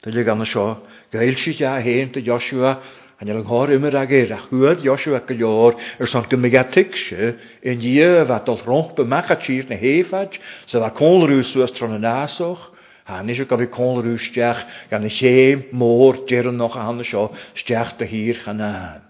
Tá 0.03 0.11
le 0.11 0.23
ganna 0.23 0.45
seo 0.45 0.79
gail 1.11 1.35
si 1.37 1.51
a 1.65 1.81
héint 1.81 2.15
a 2.15 2.21
Joisiúa 2.21 2.77
a 3.19 3.25
nil 3.27 3.41
nghor 3.43 3.71
ymer 3.75 3.95
ag 3.99 4.13
eir, 4.15 4.29
a 4.31 4.37
chwyd 4.45 4.85
Joshua 4.85 5.19
ac 5.19 5.33
ylior, 5.35 5.75
yr 5.99 6.07
son 6.07 6.23
gymigat 6.31 6.69
tigse, 6.71 7.33
yn 7.67 7.81
ief 7.83 8.29
a 8.31 8.37
dol 8.47 8.61
rhwng 8.63 8.95
y 8.95 9.05
mach 9.11 9.33
a 9.33 9.35
tîr 9.35 9.65
neu 9.67 9.79
hefad, 9.81 10.37
sydd 10.71 10.85
a 10.87 10.89
cwnl 10.95 11.27
rwys 11.27 11.51
yw 11.57 11.65
ystron 11.65 11.97
yn 11.97 12.07
asoch, 12.07 12.69
a 13.11 13.19
nes 13.27 13.41
yw 13.43 13.49
gofio 13.49 13.67
cwnl 13.75 13.99
rwys 14.05 14.23
stiach, 14.29 14.61
gan 14.93 15.03
y 15.03 15.11
lle 15.11 15.33
môr 15.81 16.21
dyrn 16.31 16.63
a 16.63 16.69
hannes 16.77 17.11
o 17.19 17.25
stiach 17.59 17.91
dy 17.99 18.07
hir 18.11 18.39
chanan. 18.45 19.03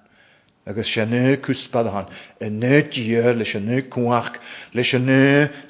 Agus 0.70 0.90
sy'n 0.94 1.10
nu 1.14 1.38
cwspad 1.46 1.88
han, 1.90 2.10
yn 2.46 2.58
nu 2.62 2.80
dier, 2.94 3.30
le 3.38 3.46
sy'n 3.50 3.64
nu 3.70 3.80
cwach, 3.94 4.36
le 4.78 4.84
sy'n 4.86 5.06
nu 5.10 5.22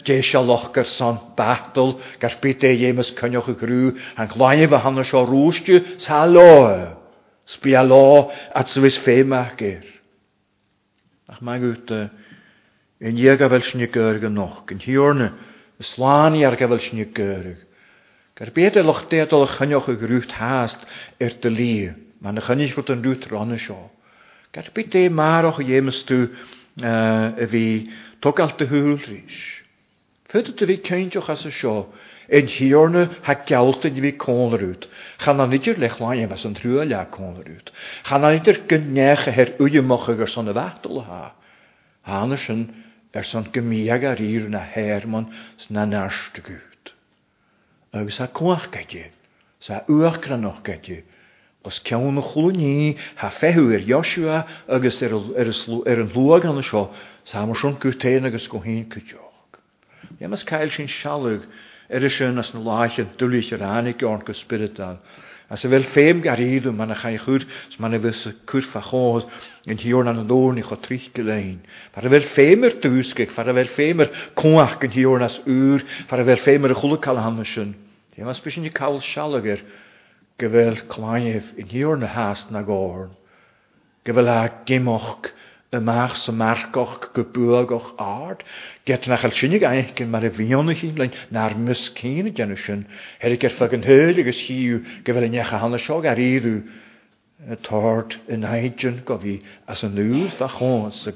deisio 0.08 0.42
gyr 0.76 0.88
son 0.90 1.20
batl, 1.40 1.94
gar 2.24 2.36
byd 2.44 2.64
e 2.68 2.72
ymys 2.90 3.12
e 3.14 3.20
cynnioch 3.20 3.48
y 3.54 3.58
grw, 3.62 3.94
a'n 4.20 4.32
glaif 4.34 4.76
a 4.76 4.84
hannes 4.84 5.14
o 5.16 5.24
rwstio 5.30 5.80
sa 6.04 6.24
Sbia 7.50 7.82
lo 7.84 8.32
at 8.56 8.70
sa 8.70 8.80
ffeim 8.80 9.02
fé 9.02 9.24
meachir. 9.26 9.82
Er. 9.82 9.86
Ach 11.30 11.40
mae'n 11.46 11.64
gwyta, 11.64 12.02
yn 13.06 13.18
ie 13.22 13.34
gafel 13.38 13.64
sy'n 13.66 13.86
gyrg 13.90 14.26
yn 14.30 14.38
noch, 14.38 14.62
yn 14.70 15.34
slan 15.82 16.36
i 16.36 16.46
ar 16.46 16.58
gafel 16.58 16.80
sy'n 16.82 17.06
gyrg. 17.14 17.58
Gair 18.38 18.52
beth 18.56 18.78
y 18.80 18.84
loch 18.86 19.04
dead 19.12 19.34
o'r 19.36 19.50
chynioch 19.52 19.90
y 19.92 19.96
grwyt 20.02 20.38
hast 20.38 20.78
i'r 21.20 21.34
dylu, 21.44 21.96
mae'n 22.22 22.38
y 22.66 22.70
fod 22.74 22.92
yn 22.94 23.02
rwyt 23.06 23.28
ron 23.34 23.54
y 23.54 23.58
sio. 23.58 23.80
Gair 24.54 24.70
beth 24.74 24.96
e 24.96 25.08
maroch 25.10 25.60
i 25.66 25.74
emystw 25.78 26.28
y 26.80 27.46
fi 27.52 27.64
togalt 28.24 28.60
dy 28.62 28.70
hwyl 28.72 28.94
rhys. 29.06 29.42
Fydd 30.30 30.54
y 30.54 30.56
dy 30.62 30.68
fi 30.70 30.78
cyntioch 30.86 31.32
as 31.34 31.48
y 31.48 31.52
sio, 31.52 31.82
En 32.32 32.46
nou 32.70 32.88
nou 32.94 33.06
ha 33.26 33.34
keltet 33.34 33.96
vi 34.00 34.12
koner 34.16 34.62
ut. 34.62 34.88
Chan 35.20 35.40
an 35.42 35.54
idir 35.54 35.78
lech 35.82 36.00
laim 36.00 36.32
as 36.32 36.46
an 36.46 36.54
trúa 36.54 36.86
le 36.86 37.00
koner 37.10 37.48
ut. 37.58 37.72
Chan 38.06 38.24
an 38.24 38.36
idir 38.38 38.60
gynnecha 38.70 39.32
her 39.32 39.56
uje 39.60 39.82
son 40.28 40.48
y 40.50 40.54
fatal 40.54 41.02
ha. 41.08 41.32
Hannersen 42.08 42.70
er 43.16 43.24
son 43.24 43.46
gymíag 43.46 44.04
ar 44.04 44.18
ír 44.18 44.48
na 44.48 44.60
herman 44.60 45.26
sna 45.58 45.86
nárstu 45.86 46.42
gút. 46.44 46.94
Agus 47.94 48.18
ha 48.20 48.28
sa 49.62 49.84
uach 49.90 50.22
granoch 50.22 50.64
gaidi, 50.64 51.04
Os 51.66 51.80
cean 51.84 52.16
na 52.16 52.22
ha 52.22 53.30
fehu 53.30 53.74
ar 53.74 53.80
Joshua 53.80 54.46
agus 54.70 55.02
er, 55.02 55.12
er, 55.36 55.48
ar 55.92 56.00
an 56.02 56.10
lúag 56.14 56.46
an 56.46 56.62
seo, 56.64 56.94
sa 57.26 57.46
mar 57.46 57.56
son 57.56 57.76
gútéin 57.76 58.26
agus 58.26 58.48
go 58.48 58.60
hén 58.62 58.86
cúteoch. 58.86 59.60
Jemas 60.22 60.46
cael 60.46 60.70
sin 60.72 60.88
Erisyn 61.90 62.38
as 62.44 62.52
na 62.54 62.62
laach 62.62 63.00
yn 63.02 63.10
dwlu 63.18 63.40
eich 63.42 63.50
rannig 63.58 64.04
o'n 64.06 64.22
gysbyrydal. 64.28 65.00
A 65.50 65.58
se 65.58 65.66
er 65.66 65.72
fel 65.74 65.88
ffeim 65.90 66.20
gar 66.22 66.38
iddw, 66.38 66.70
mae'n 66.78 66.94
achau 66.94 67.16
chwyd, 67.24 67.48
s 67.74 67.80
mae'n 67.82 67.98
efo 67.98 68.12
sy 68.14 68.32
cwrff 68.52 68.76
a 68.78 68.82
chodd, 68.92 69.26
yn 69.66 69.80
hiwr 69.82 70.06
na'n 70.06 70.20
ddôn 70.30 70.60
i 70.62 70.66
chod 70.68 70.84
trich 70.86 71.08
gydain. 71.18 71.56
Far 71.96 72.06
fel 72.06 72.20
er 72.20 72.28
ffeim 72.30 72.68
yr 72.70 72.76
dwsgig, 72.84 73.34
far 73.34 73.50
fel 73.50 73.62
er 73.64 73.72
ffeim 73.74 74.04
yr 74.06 74.12
cwach 74.38 74.78
yn 74.86 74.94
hiwr 74.94 75.24
nas 75.26 75.40
ŵr, 75.50 75.82
far 76.12 76.22
fel 76.30 76.38
ffeim 76.46 76.70
yr 76.70 76.78
chwlw 76.78 77.00
cael 77.02 77.18
hanesyn. 77.26 77.74
Ie, 78.14 78.22
mae'n 78.22 78.38
sbysyn 78.38 78.70
i 78.70 78.74
cael 78.82 79.02
sialagr, 79.10 79.66
gyfel 80.40 80.84
claif 80.94 81.50
yn 81.58 82.06
na 82.06 82.14
hast 82.14 82.54
na 82.54 82.62
gorn. 82.70 83.16
Gyfel 84.06 84.30
a 84.30 84.38
gimoch, 84.70 85.34
ymaach 85.72 86.16
sa 86.18 86.32
marcoch 86.32 87.14
gobwgoch 87.14 87.94
ard, 88.00 88.44
get 88.86 89.08
nach 89.08 89.24
al 89.28 89.34
synig 89.38 89.62
eichen 89.70 90.10
mar 90.10 90.22
mae'r 90.26 90.34
bhíonnach 90.38 90.80
hín 90.82 90.96
lein 91.02 91.14
nar 91.36 91.54
muscín 91.62 92.26
y 92.26 92.32
genu 92.40 92.56
sin, 92.58 92.80
her 93.22 93.36
ger 93.44 93.54
fag 93.54 93.76
hyl 93.86 94.18
i 94.18 94.24
agus 94.26 94.40
hiw 94.48 94.80
gyfel 95.06 95.28
yn 95.28 95.36
eich 95.38 95.52
a 95.54 95.60
hanna 95.62 95.78
siog 95.84 96.08
ar 96.10 96.22
iddw 96.24 96.56
y 97.54 97.58
tord 97.70 98.16
yn 98.34 98.48
aidjan 98.54 98.98
gofi 99.12 99.36
as 99.76 99.84
yn 99.86 99.94
nŵr 100.00 100.32
dda 100.40 100.48
chon 100.56 100.88
sa 101.04 101.14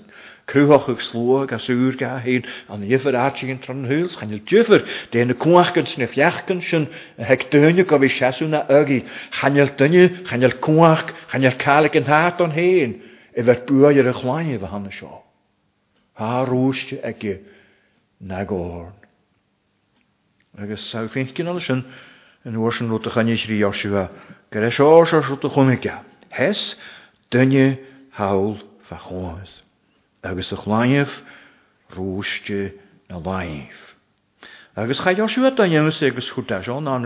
cwhoch 0.54 0.86
ych 0.94 1.02
slwag 1.08 1.56
as 1.58 1.66
ŵr 1.74 1.98
ga 2.04 2.12
hyn 2.28 2.46
an 2.76 2.84
yfyr 2.94 3.18
atig 3.24 3.50
yn 3.56 3.62
tron 3.66 3.82
hwyls 3.90 4.20
chan 4.20 4.36
yl 4.38 4.44
dyfyr 4.54 4.84
dyn 5.18 5.34
y 5.34 5.38
cwach 5.48 5.72
gan 5.80 5.90
snyf 5.96 6.14
iach 6.22 6.44
gan 6.52 6.62
sy'n 6.70 6.86
hec 7.26 7.48
dynnu 7.56 7.88
gofi 7.96 8.12
siasw 8.20 8.52
na 8.54 8.62
ygi 8.82 9.00
chan 9.40 9.58
yl 9.66 9.74
dynnu 9.82 10.06
chan 10.30 10.46
yl 10.46 10.56
cwach 10.70 11.10
chan 11.34 11.50
yl 11.52 11.90
yn 11.90 12.12
hat 12.14 12.46
o'n 12.46 12.54
hyn 12.60 12.96
e 13.36 13.42
bheit 13.44 13.66
bua 13.66 13.90
ar 13.94 14.08
a 14.10 14.13
chláine 14.13 14.58
bheit 14.60 14.72
hanna 14.72 14.92
seo. 14.92 15.24
Tá 16.18 16.44
rúiste 16.46 17.00
ige 17.04 17.40
na 18.22 18.44
gáin. 18.46 18.94
Agus 20.58 20.92
sa 20.92 21.08
fécin 21.10 21.48
ala 21.50 21.60
sin 21.62 21.82
an 22.46 22.54
bhhuair 22.54 22.82
an 22.82 22.90
ruta 22.92 23.10
chaine 23.10 23.34
rí 23.34 23.58
Joshua 23.63 24.10
go 24.52 24.60
é 24.62 24.70
seo 24.72 25.06
se 25.06 25.18
ruta 25.18 25.50
chunaige. 25.50 25.96
Hes 26.30 26.75
dunne 27.32 27.80
hail 28.20 28.60
fa 28.86 28.96
cháis. 29.02 29.62
Agus 30.24 30.52
a 30.52 30.56
chláineh 30.63 31.10
rúiste 31.90 32.74
na 33.10 33.18
láimh. 33.20 33.74
Agus 34.78 35.02
cha 35.02 35.13
Joshua 35.18 35.50
dahéangus 35.52 36.02
agus 36.06 36.30
chuta 36.30 36.62
seo 36.63 36.78
ná 36.82 37.02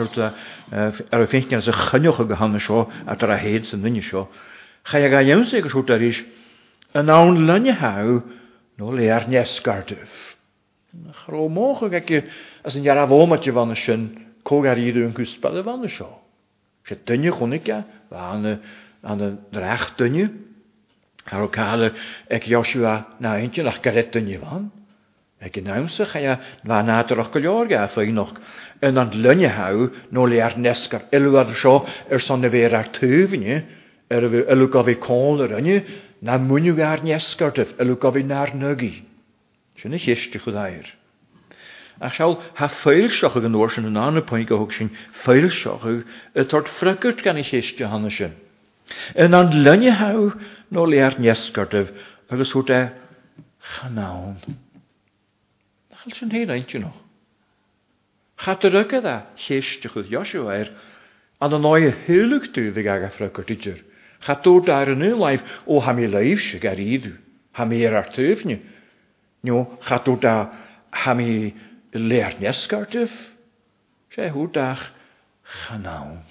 ar 0.75 1.21
a 1.21 1.27
fécin 1.27 1.55
a 1.57 1.61
chunneocha 1.61 2.27
go 2.27 2.35
hanna 2.35 2.59
seo 2.59 2.89
a 3.07 3.15
tar 3.15 3.31
a 3.31 3.37
héad 3.39 3.63
san 3.63 3.79
duine 3.81 4.01
Cha 4.89 4.99
a 5.03 5.09
gaim 5.09 5.43
sé 5.49 5.59
een 5.59 5.69
sútaréis 5.73 6.19
an 6.95 7.09
án 7.11 7.31
nou 7.35 7.45
lenne 7.47 7.73
haú 7.79 8.13
nó 8.79 8.91
léar 8.95 9.25
neskartuh. 9.27 9.97
Chrómócha 11.25 11.89
geice 11.91 12.23
as 12.63 12.73
an 12.77 12.83
dear 12.83 13.07
je 13.43 13.51
bhana 13.51 13.75
sin 13.75 14.01
cógar 14.47 14.77
iadú 14.79 15.03
an 15.07 15.13
cúspela 15.17 15.59
bhana 15.67 15.89
seo. 15.95 16.21
sé 16.87 16.95
dunne 17.05 17.31
chunice 17.35 17.81
bhana 18.09 18.53
an 19.03 19.39
recht 19.51 19.97
dunne, 19.99 20.23
Har 21.27 21.41
ó 21.43 21.49
cála 21.51 21.91
ag 22.31 22.47
Joshua 22.47 23.07
náinte 23.19 23.57
nou 23.59 23.65
nach 23.67 23.81
garet 23.83 24.13
dunne 24.15 24.39
bhán, 24.39 24.71
Eg 25.43 25.51
gen 25.51 25.65
námsa 25.67 26.03
nou, 26.03 26.11
cha 26.13 26.39
bhá 26.63 26.79
nátarach 26.87 27.33
go 27.33 27.39
leorga 27.39 27.89
fao 27.91 28.03
nach 28.07 28.31
an 28.81 28.95
an 28.97 29.11
lunnehaú 29.19 29.91
nó 30.15 30.23
léar 30.31 30.55
nescar 30.55 31.03
ilhar 31.11 31.51
seo 31.59 31.83
ar 32.09 32.19
san 32.23 32.39
na 32.41 32.47
bhéach 32.47 32.95
Er 34.09 34.23
y 34.23 34.39
ylw 34.55 34.69
gofi 34.71 34.93
col 35.03 35.41
yr 35.43 35.53
ynu, 35.57 35.79
na 36.23 36.37
mwynhw 36.39 36.77
ar 36.87 37.01
ni 37.03 37.11
esgardyf, 37.11 37.73
ylw 37.83 37.97
gofi 38.05 38.21
na'r 38.29 38.53
nygu. 38.55 38.91
Sy'n 39.81 39.97
eich 39.97 40.05
eistrych 40.13 40.45
o 40.47 40.53
ddair. 40.55 40.87
Ac 41.99 42.15
siawl, 42.15 42.37
ha 42.61 42.69
ffeilsioch 42.71 43.35
ag 43.41 43.47
yn 43.49 43.57
oes 43.59 43.75
yn 43.81 43.89
yna 43.89 44.05
yn 44.13 44.19
y 44.21 44.23
pwynt 44.29 44.47
gohwg 44.53 44.71
sy'n 44.77 44.93
ffeilsioch 45.25 45.83
ag 45.91 46.15
y 46.39 46.45
tord 46.49 46.71
ffrygwrt 46.77 47.23
gan 47.25 47.39
eich 47.41 47.51
eistio 47.57 47.89
hanna 47.91 48.11
sy'n. 48.13 48.37
Yn 49.19 49.35
an 49.35 49.51
lynu 49.65 49.91
haw 49.99 50.29
nôl 50.77 50.95
i 50.95 51.03
ar 51.03 51.17
ni 51.19 51.27
esgardyf, 51.33 51.91
agos 52.31 52.55
hwt 52.55 52.71
e 52.71 52.79
chanawn. 53.73 54.39
Na 55.91 55.97
chael 56.05 56.15
sy'n 56.21 56.31
hyn 56.37 56.55
eint 56.55 56.73
yn 56.79 56.87
o. 56.87 56.93
Chadyryg 58.45 58.93
edda, 59.01 59.17
lleisdych 59.49 59.99
oedd 59.99 60.11
Joshua 60.13 60.61
er, 60.61 60.71
an 61.43 61.59
yn 61.59 61.67
oed 61.67 61.91
hylwg 62.07 62.47
dwi 62.55 62.69
fi 62.71 62.87
gaga 62.87 63.11
ffrygwrt 63.17 63.51
i 63.51 63.59
dyr. 63.67 63.85
Chadwr 64.25 64.65
dair 64.65 64.87
ar 64.87 64.91
yn 64.95 65.03
leif 65.21 65.43
ó 65.69 65.77
ha 65.85 65.93
mi 65.93 66.07
leif 66.09 66.41
se 66.45 66.57
gar 66.61 66.79
iad 66.83 67.05
Hami 67.57 67.81
er 67.85 67.95
ar 67.99 68.07
tyf 68.13 68.43
ni. 68.45 68.59
Nio 69.43 69.65
chadwr 69.85 70.17
da 70.21 70.33
hami 71.03 71.53
leir 71.93 72.35
nesg 72.39 72.73
ar 72.77 72.85
tyf. 72.85 73.13
Se 74.13 74.29
hw 74.29 74.45
dach 74.53 74.83
chanawn. 75.65 76.21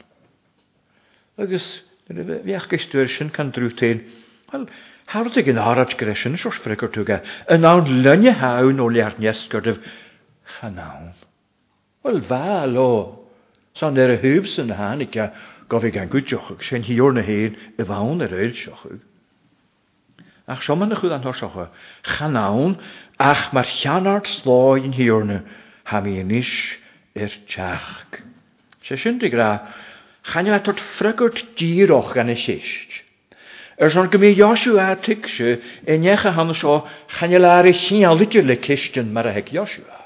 Agus 1.38 1.82
fiach 2.08 2.68
gystwyr 2.70 3.10
sy'n 3.10 3.34
can 3.34 3.50
drwy 3.50 3.72
tein. 3.82 4.04
Wel, 4.52 4.68
hawdd 5.10 5.40
ag 5.42 5.50
yn 5.50 5.58
harad 5.58 5.96
gresyn 5.98 6.38
sors 6.38 6.62
ffregwr 6.62 6.94
tŵga. 6.94 7.18
Yn 7.50 7.66
awn 7.72 7.90
lynnu 8.06 8.36
hawn 8.38 8.82
o 8.82 8.86
leir 8.86 9.18
nesg 9.18 9.58
ar 9.58 9.66
tyf 9.66 9.82
chanawn. 10.58 11.10
Wel, 12.06 12.22
fal 12.30 12.78
o. 12.86 12.90
Sa'n 13.76 13.98
er 13.98 14.14
y 14.14 14.20
hwb 14.22 14.46
sy'n 14.48 14.70
hannig 14.78 15.18
a 15.26 15.32
go 15.68 15.80
bhíh 15.80 15.96
an 16.00 16.08
gúteochaach 16.12 16.62
sin 16.68 16.82
hiíor 16.88 17.12
na 17.18 17.22
héin 17.28 17.56
i 17.78 17.84
bhhain 17.84 18.20
ar 18.26 18.34
éilseochuug. 18.36 19.00
Ach 20.46 20.62
seomana 20.62 20.94
chud 20.98 21.10
an 21.12 21.24
thosecha 21.26 21.70
chanán 22.04 22.76
ach 23.18 23.48
mar 23.52 23.64
cheanart 23.66 24.28
sláin 24.30 24.92
hiorne 24.94 25.40
ha 25.90 26.00
mí 26.00 26.14
níis 26.22 26.52
ar 27.16 27.34
teach. 27.50 28.22
sé 28.86 28.96
sin 29.02 29.18
de 29.20 29.28
gra 29.28 29.66
chaine 30.22 30.46
e 30.46 30.50
e 30.50 30.52
le 30.56 30.60
tot 30.62 30.80
frigurt 30.98 31.38
díoch 31.58 32.14
gan 32.14 32.26
na 32.28 32.34
siist. 32.36 33.02
Er 33.80 33.90
son 33.90 34.08
Joshua 34.08 34.20
mé 34.20 34.34
Joú 34.36 34.78
a 34.78 34.94
tuigse 34.96 35.60
i 35.86 35.98
necha 35.98 36.30
hanna 36.36 36.54
seo 36.54 36.86
chaine 37.08 37.38
le 37.42 37.48
a 37.50 37.62
síálidir 37.72 38.44
le 38.46 38.56
cisten 38.62 39.10
mar 39.12 39.26
a 39.26 39.32
heic 39.32 39.50
Joúa. 39.52 40.05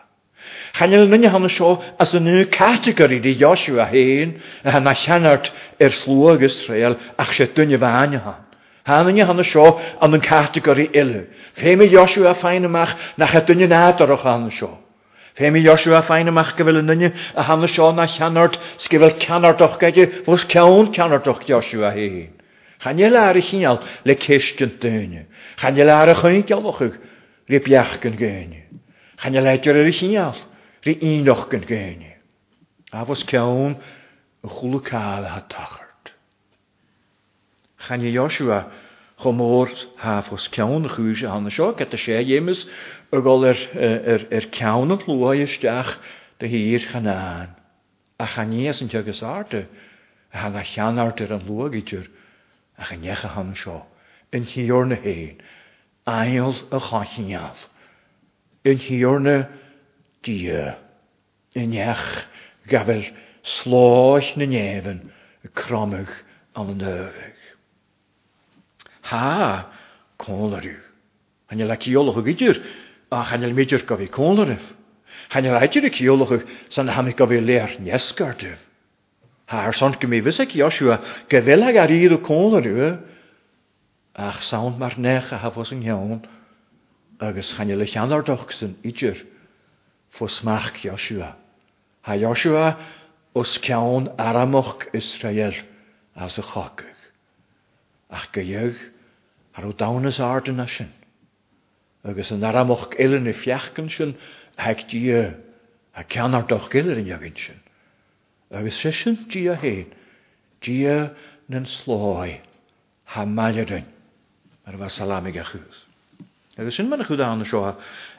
Chanel 0.77 1.07
nynne 1.11 1.29
hanna 1.33 1.49
sio 1.55 1.69
as 2.05 2.13
yn 2.19 2.25
nhw 2.29 2.45
categori 2.57 3.19
di 3.27 3.33
Joshua 3.43 3.85
hen 3.91 4.31
a 4.69 4.77
hanna 4.77 4.95
llanart 5.03 5.51
er 5.87 5.91
slwag 6.01 6.43
Israel 6.49 6.97
ach 7.23 7.35
se 7.37 7.47
dynnu 7.59 7.79
fain 7.85 8.15
han. 8.25 8.41
Hanna 8.91 9.27
hanna 9.29 9.47
sio 9.51 9.67
an 10.07 10.15
yn 10.19 10.25
categori 10.27 10.87
ilw. 11.03 11.21
Fe 11.61 11.77
mi 11.79 11.89
Joshua 11.93 12.33
fain 12.41 12.67
ymach 12.71 12.97
na 13.23 13.27
cha 13.35 13.43
dynnu 13.51 13.69
nad 13.75 14.01
ar 14.07 14.15
o'ch 14.17 14.25
han 14.27 14.51
sio. 14.59 14.71
Fe 15.39 15.51
mi 15.55 15.63
Joshua 15.69 16.03
fain 16.09 16.31
ymach 16.33 16.51
gyfel 16.59 16.83
yn 16.83 16.91
nynne 16.93 17.13
a 17.35 17.47
hanna 17.51 17.71
sio 17.77 17.91
na 18.01 18.09
llanart 18.17 18.59
sgyfel 18.87 19.15
canart 19.27 19.63
o'ch 19.69 19.79
gedi 19.85 20.07
fos 20.27 20.45
cawn 20.57 20.91
canart 20.99 21.31
o'ch 21.31 21.47
Joshua 21.53 21.93
hen. 21.95 22.19
Chanel 22.83 23.19
ar 23.23 23.37
y 23.39 23.45
chynial 23.53 23.79
le 24.07 24.15
cystion 24.27 24.75
dynnu. 24.83 25.23
Chanel 25.63 25.91
ar 26.01 26.15
y 26.17 26.21
chynial 26.25 26.67
o'ch 26.73 26.87
Rip 27.51 27.67
gyn 27.67 28.15
gan 28.15 28.15
gynnu. 28.25 28.63
Chan 29.23 29.33
le 29.35 29.51
ar 29.51 29.63
sial 29.93 30.33
ri 30.87 30.95
íoch 30.97 31.45
gan 31.51 31.65
géine. 31.71 32.13
Ahs 32.91 33.21
ceann 33.29 33.77
a 34.43 34.49
chulaáil 34.49 35.27
ha 35.29 35.45
tachart. 35.47 36.13
Channe 37.87 38.11
Joshua 38.15 38.71
go 39.23 39.33
mór 39.33 39.69
háfos 40.01 40.49
ceann 40.55 40.89
chuúise 40.89 41.29
hanna 41.29 41.51
seo 41.51 41.77
get 41.77 41.93
a 41.93 41.99
er 42.09 42.49
er, 43.13 43.49
a 43.85 44.15
er 44.15 44.27
ar 44.39 44.49
ceanna 44.57 44.97
luáisteach 45.05 45.99
de 46.39 46.47
hír 46.49 46.81
chanáin. 46.91 47.53
A 48.19 48.25
chanías 48.25 48.81
an 48.81 48.89
tegus 48.89 49.21
áte 49.21 49.67
a 50.33 50.39
ha 50.39 50.49
a 50.49 50.63
cheanartar 50.65 51.29
an 51.29 51.45
a 52.81 53.83
in 54.33 54.47
tíor 54.47 54.97
heen 55.05 55.39
ails 56.07 56.63
a 56.71 56.79
chachineas. 56.81 57.70
Eh, 58.65 58.71
een 58.73 58.79
hiorne 58.79 59.49
die 60.21 60.53
een 61.53 61.69
nech 61.69 62.29
ga 62.67 62.85
wel 62.85 63.03
sloos 63.43 64.35
ne 64.37 64.45
neven 64.47 65.13
kramig 65.55 66.25
aan 66.55 66.67
de 66.67 66.77
deur. 66.77 67.13
Ha, 69.01 69.69
koneru. 70.17 70.77
En 71.47 71.59
je 71.59 71.65
lekkeologen 71.65 72.25
gieter, 72.25 72.61
ach 73.09 73.33
en 73.33 73.41
je 73.41 73.47
le 73.47 73.53
meter 73.53 73.85
kave 73.85 74.09
koneru. 74.09 74.57
En 75.29 75.43
je 75.43 75.51
leidt 75.51 75.73
je 75.75 75.81
de 75.81 76.35
ik 76.37 76.47
zandhamikave 76.69 77.41
leer 77.41 77.77
neskartu. 77.79 78.55
Ha, 79.45 79.65
er 79.65 79.75
zandke 79.75 80.07
me 80.07 80.23
wissek 80.23 80.51
Joshua, 80.51 81.01
ke 81.27 81.43
villegari 81.43 82.09
de 82.09 82.19
koneru. 82.19 82.99
Ach 84.13 84.43
zand 84.43 84.79
maar 84.79 84.95
nech, 84.99 85.31
ha, 85.31 85.51
was 85.53 85.71
een 85.71 85.83
jongen. 85.83 86.25
agus 87.21 87.53
channe 87.55 87.77
le 87.77 87.85
cheanardoch 87.93 88.51
san 88.53 88.75
idir 88.83 89.19
fó 90.17 90.27
smach 90.29 90.73
Joshua. 90.83 91.37
Tá 92.05 92.17
Joshua 92.19 92.79
os 93.35 93.59
ceann 93.59 94.09
aramoch 94.17 94.89
Israel 94.95 95.53
as 96.17 96.39
a 96.39 96.43
chacuh. 96.43 96.97
Ach 98.11 98.27
go 98.33 98.41
dheagh 98.41 98.81
ar 99.55 99.65
ó 99.65 99.73
danas 99.77 100.19
ána 100.19 100.67
sin. 100.69 100.89
agus 102.05 102.31
an 102.33 102.43
aramoch 102.43 102.95
ilen 102.99 103.29
i 103.29 103.33
fiachcan 103.33 103.91
sin 103.91 104.17
heagtí 104.59 105.13
a 105.13 106.03
ceanardoch 106.05 106.71
giile 106.73 106.97
in 106.99 107.07
jaginn 107.07 107.37
sin. 107.37 107.61
Agus 108.51 108.79
si 108.81 108.91
sin 108.91 109.17
dí 109.29 109.47
a 109.49 109.55
héin, 109.57 109.87
dí 110.63 110.83
nan 111.49 111.67
sláid 111.67 112.41
ha 113.05 113.27
maiidirn 113.27 113.85
ar 114.67 114.77
bh 114.77 114.89
salamig 114.89 115.37
a 115.37 115.45
chuús. 115.45 115.90
agus 116.61 116.75
sin 116.77 116.87
mena 116.93 117.05
chuúda 117.09 117.25
anna 117.27 117.41
seo 117.49 117.73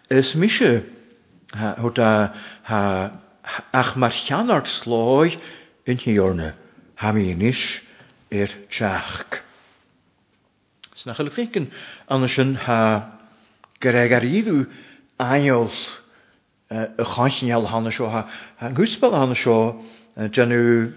is 0.09 0.33
mise 0.33 0.81
ach 3.73 3.93
mar 3.95 4.11
cheanart 4.25 4.65
sláid 4.67 5.37
intheorne 5.85 6.53
ha 6.95 7.11
íis 7.13 7.61
ar 8.33 8.47
teach. 8.71 9.41
Sna 10.95 11.13
chaile 11.13 11.29
fécin 11.29 11.67
anna 12.09 12.27
sin 12.27 12.55
ha 12.65 12.79
goréig 13.81 14.13
ar 14.17 14.23
íú 14.25 14.65
aols 15.21 15.81
y 16.71 16.87
chaisial 17.03 17.67
hanna 17.71 17.91
seo 17.93 18.09
ha 18.09 18.25
gúspal 18.77 19.13
anna 19.21 19.35
seo 19.37 19.59
genú 20.33 20.91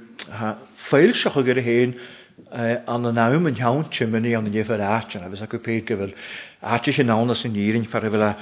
féilseach 0.89 1.37
a 1.37 1.43
gur 1.45 1.61
héin 1.61 1.99
an 2.55 3.05
an 3.09 3.15
naum 3.17 3.47
yn 3.49 3.59
iawn 3.61 3.85
chymni 3.95 4.33
an 4.39 4.49
yn 4.51 4.57
efer 4.59 4.81
atyn, 4.87 5.23
a 5.27 5.31
fes 5.33 5.43
a 5.45 5.49
y 5.55 5.59
pyd 5.63 5.85
gyfel, 5.91 6.15
atys 6.77 6.99
yn 7.03 7.13
awn 7.15 7.31
as 7.35 7.45
yn 7.47 7.55
irin 7.65 7.85
ffar 7.93 8.07
efel 8.09 8.25
a 8.29 8.33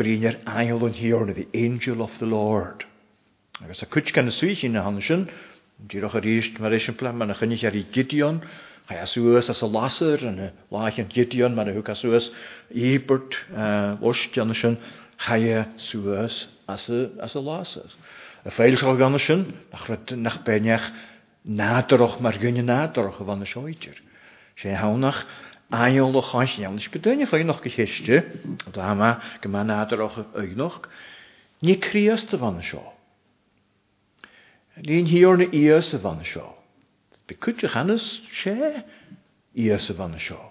brinir 0.00 0.36
ail 0.52 0.84
yn 0.88 0.96
hiorn, 0.98 1.32
the 1.38 1.46
angel 1.60 2.02
of 2.04 2.18
the 2.20 2.28
Lord. 2.34 2.84
A 3.62 3.70
a 3.72 3.88
cwtch 3.94 4.12
gan 4.14 4.28
y 4.28 4.34
swych 4.36 4.64
yn 4.68 4.76
han 4.76 5.00
sin, 5.00 5.24
dirwch 5.94 6.18
yr 6.20 6.28
eist, 6.34 6.58
mae'r 6.60 6.76
eisiau 6.76 6.96
plan, 7.00 7.16
mae'n 7.18 7.32
ychydig 7.34 7.64
ar 7.70 7.80
ei 7.80 7.86
Gideon, 7.96 8.42
Chai 8.84 8.98
aswys 9.00 9.46
as 9.48 9.62
y 9.64 9.68
laser 9.72 10.20
yn 10.28 10.42
y 10.44 10.50
lach 10.76 10.98
yn 11.00 11.06
Gideon, 11.08 11.54
mae'n 11.56 11.70
hwg 11.72 11.88
aswys 11.94 12.26
ebert, 12.76 13.38
wrst 14.02 14.36
yn 14.42 14.52
sin, 14.52 14.74
chai 15.24 15.40
aswys 15.62 16.42
as 16.68 16.84
y 16.92 17.40
laser. 17.48 17.96
Y 18.44 18.52
ffeil 18.52 18.76
sy'n 18.76 19.00
gan 19.00 19.16
sy'n, 19.16 19.46
nach 20.20 20.36
beniach, 20.44 20.90
nátorch 21.44 22.20
mar 22.20 22.38
gunne 22.38 22.62
nátorch 22.64 23.20
a 23.20 23.24
bhana 23.24 23.44
seoitir. 23.44 24.00
sé 24.56 24.72
hánach 24.74 25.26
aolala 25.70 26.22
chaisiannis 26.22 26.88
go 26.88 26.98
duine 26.98 27.26
fao 27.26 27.36
nach 27.44 27.60
nog 27.62 27.62
hiiste 27.62 28.24
a 28.76 28.80
hama 28.80 29.18
go 29.42 29.48
má 29.48 29.62
nátarach 29.62 30.18
aignoch, 30.34 30.80
ní 31.62 31.76
crías 31.76 32.32
a 32.32 32.36
bhana 32.38 32.62
seo. 32.62 32.92
Níon 34.78 35.06
hiíor 35.06 35.38
íos 35.52 35.92
a 35.94 35.98
bhana 35.98 36.24
seo. 36.24 36.56
Be 37.28 37.34
cuite 37.34 37.68
chanas 37.68 38.22
sé 38.42 38.84
íos 39.56 39.90
a 39.90 39.94
bhana 39.94 40.18
seo. 40.18 40.50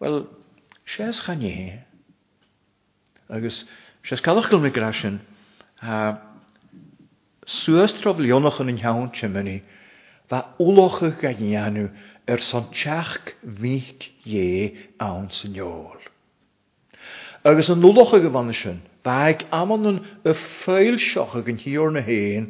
Well, 0.00 0.26
sés 0.86 1.20
chanéhé. 1.20 1.84
agus 3.28 3.66
sés 4.04 4.20
callachil 4.22 4.58
me 4.60 4.70
gra 4.70 4.90
Suestro 7.50 8.14
lionach 8.14 8.60
yn 8.62 8.68
iawn 8.78 9.08
chymyni, 9.18 9.56
va 10.30 10.38
uloch 10.62 11.00
y 11.02 11.08
ganianu 11.18 11.88
yr 12.30 12.42
son 12.46 12.68
tiach 12.78 13.32
vich 13.62 14.06
ie 14.22 14.76
awn 15.02 15.24
syniol. 15.38 15.98
Agus 17.50 17.72
yn 17.74 17.82
uloch 17.88 18.14
y 18.14 18.22
gyfannysyn, 18.26 18.78
Bag 19.08 19.42
amon 19.56 19.88
yn 19.90 19.98
y 20.30 20.34
ffeilsioch 20.38 21.34
ag 21.40 21.46
yn 21.50 21.58
hiwr 21.64 21.90
na 21.96 22.02
hen 22.06 22.46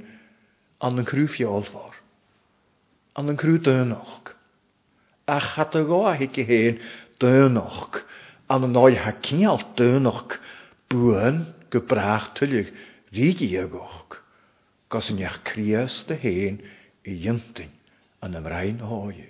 an 0.85 0.99
yn 1.01 1.07
crw 1.09 1.25
fiolfor. 1.33 1.95
An 3.17 3.31
yn 3.33 3.39
crw 3.41 3.57
dynoch. 3.71 4.35
A 5.31 5.39
chadago 5.47 6.03
a 6.11 6.17
hig 6.21 6.37
i 6.43 6.45
hen 6.51 6.81
dynoch. 7.25 8.01
An 8.53 8.67
yn 8.69 8.77
oed 8.83 8.99
ha 9.07 9.13
dynoch 9.81 10.37
bwyn 10.93 11.45
gybrach 11.73 12.35
tylig 12.37 12.75
rigi 13.17 13.55
agoch. 13.65 14.20
gos 14.90 15.09
yn 15.12 15.20
eich 15.22 15.37
crias 15.46 16.00
dy 16.09 16.16
hen 16.18 16.57
i 17.07 17.14
yntyn 17.31 17.68
yn 18.26 18.38
ymrain 18.40 18.81
hoi. 18.83 19.20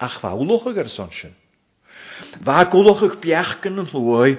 Ach 0.00 0.16
fa 0.22 0.30
wlwch 0.38 0.64
ag 0.72 0.78
ar 0.80 0.88
sy'n. 0.92 1.34
Fa 2.44 2.58
gwlwch 2.72 3.02
ych 3.04 3.16
biach 3.20 3.52
gan 3.64 3.76
yn 3.82 3.88
llwy, 3.90 4.34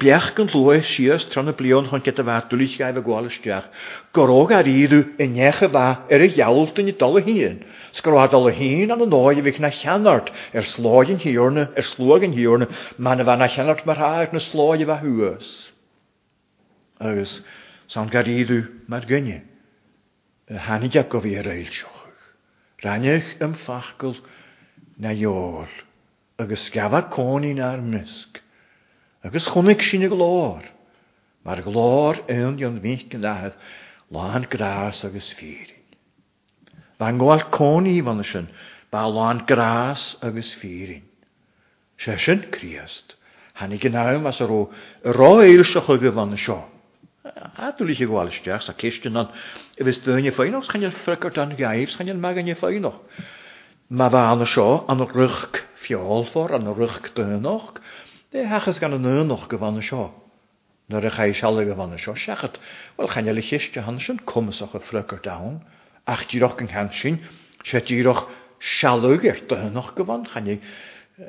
biach 0.00 0.30
gan 0.36 0.48
llwy 0.52 0.78
sias 0.88 1.26
tron 1.32 1.52
y 1.52 1.54
blion 1.60 1.90
hwn 1.92 2.02
gyda 2.08 2.24
fa 2.24 2.38
dwlys 2.50 2.78
gael 2.80 3.00
y 3.02 3.04
gwael 3.04 3.28
ystiach. 3.28 3.68
Gorog 4.16 4.54
ar 4.58 4.68
iddw 4.72 5.02
yn 5.24 5.36
eich 5.40 5.60
y 5.68 5.68
fa 5.76 5.84
er 6.08 6.24
y 6.26 6.30
iawl 6.40 6.70
dyn 6.76 6.88
i 6.94 6.96
dol 7.04 7.20
y 7.20 7.24
hun. 7.28 7.60
Sgro 7.96 8.20
a 8.24 8.24
dol 8.32 8.48
y 8.48 8.56
hun 8.64 8.96
an 8.96 9.04
y 9.06 9.10
noi 9.12 9.36
i 9.40 9.44
fych 9.44 9.60
na 9.64 9.72
llanart 9.76 10.32
er 10.56 10.68
sloi 10.72 11.12
yn 11.12 11.20
hiorna, 11.24 11.68
er 11.76 11.84
slwag 11.92 12.24
yn 12.24 12.36
hiorna, 12.38 12.70
ma'n 12.96 13.20
y 13.24 13.28
fa 13.28 13.36
na 13.40 13.48
llanart 13.52 13.84
ma'r 13.88 14.00
haag 14.08 14.32
na 14.36 14.40
sloi 14.40 14.80
i 14.84 14.88
fa 14.88 15.00
hwys. 15.04 15.52
Agus, 17.00 17.42
sa'n 17.92 18.08
gair 18.12 18.28
iddw 18.40 18.62
mae'r 18.88 19.08
gynnyn 19.10 19.48
hannig 20.58 20.96
ag 20.98 21.14
o 21.16 21.20
fi 21.24 21.32
ar 21.40 21.48
eilsioch. 21.50 22.00
Rhaniach 22.82 23.30
ym 23.44 23.52
ffachgol 23.62 24.16
na 25.00 25.12
iol, 25.14 25.68
agos 26.40 26.68
gafa 26.74 27.02
coni 27.14 27.54
na'r 27.58 27.80
mysg, 27.80 28.40
agos 29.24 29.46
chwnig 29.52 29.84
sy'n 29.86 30.08
y 30.08 30.10
glor, 30.10 30.64
mae'r 31.46 31.62
glor 31.68 32.18
yn 32.32 32.58
yn 32.62 32.80
fych 32.82 33.06
gydahydd, 33.12 33.54
lan 34.12 34.48
gras 34.52 35.04
agos 35.06 35.30
ffyrin. 35.38 35.78
Fa'n 36.98 37.18
gwael 37.22 37.46
coni 37.54 37.96
fan 38.06 38.22
sy'n, 38.26 38.50
ba 38.92 39.06
lan 39.08 39.44
gras 39.48 40.12
agos 40.26 40.52
ffyrin. 40.58 41.06
Sesyn 42.02 42.48
Criast, 42.50 43.14
hannig 43.60 43.84
yn 43.86 43.94
mas 44.24 44.40
as 44.42 44.46
ar 44.48 44.50
o, 44.50 44.62
yr 45.06 45.62
o 45.62 45.98
gyfan 46.02 46.34
y 46.34 46.38
sy'n, 46.42 46.66
Adúlis 47.54 47.98
sé 48.02 48.06
bháil 48.10 48.30
isteach 48.34 48.64
sa 48.66 48.72
céiste 48.80 49.06
an 49.20 49.28
i 49.78 49.84
bheits 49.86 49.98
dúine 50.04 50.30
féoch 50.38 50.66
chail 50.70 50.90
fricart 51.02 51.36
an 51.42 51.52
gaibh 51.58 51.92
chail 51.94 52.16
me 52.22 52.30
gan 52.38 52.48
féoch. 52.62 52.96
Má 54.00 54.06
bheit 54.14 54.30
anna 54.32 54.46
seo 54.54 54.64
an 54.94 54.98
ruch 55.12 55.54
fiáilór 55.84 56.50
an 56.56 56.66
ruch 56.78 56.96
dynoch, 57.18 57.68
é 58.34 58.42
hechas 58.54 58.80
gan 58.82 58.96
nynoch 59.04 59.44
gyfan 59.52 59.78
y 59.78 59.84
sio. 59.90 60.00
seo. 60.10 60.14
Nair 60.96 61.06
a 61.12 61.30
cha 61.42 61.52
gyfan 61.70 61.94
y 61.94 61.98
sio, 62.06 62.14
seo 62.24 62.34
wel, 62.98 63.06
chan 63.14 63.24
chail 63.30 63.38
le 63.38 63.42
chéiste 63.50 63.80
han 63.86 64.00
sin 64.08 64.18
cumasach 64.32 64.74
y 64.74 64.82
fricart 64.90 65.22
dawn, 65.30 65.60
ach 66.14 66.26
tíoch 66.32 66.58
sy'n, 66.58 66.74
sy'n 66.74 66.90
sin 66.90 67.20
sé 67.62 67.78
tíoch 67.92 68.24
sealúgir 68.58 69.44
dúnoch 69.46 69.94
go 69.94 70.10
bhan 70.10 70.26
chaine 70.32 70.58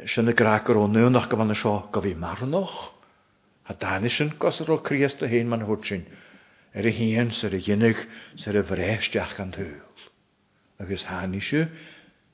sinna 0.10 0.34
gragur 0.34 0.82
ó 0.82 0.90
nuúnach 0.90 1.30
nynoch 1.30 1.30
gyfan 1.36 1.54
y 1.54 1.62
sio, 1.62 1.78
gofi 1.94 2.16
marnoch. 2.18 2.82
A 3.70 3.74
danisin 3.78 4.28
gos 4.30 4.40
gosod 4.60 4.70
ôl 4.76 4.82
Criast 4.84 5.22
a 5.24 5.28
hyn 5.32 5.48
man 5.48 5.64
hwtsyn, 5.64 6.02
er 6.76 6.88
y 6.90 6.92
hyn 6.98 7.30
sy'r 7.38 7.54
y 7.56 7.62
unig 7.72 8.00
sy'r 8.42 8.58
y 8.60 8.64
fres 8.64 8.80
freisdiach 8.84 9.38
an 9.40 9.54
tŵl. 9.56 9.70
Agus 10.84 11.06
hanisio 11.08 11.62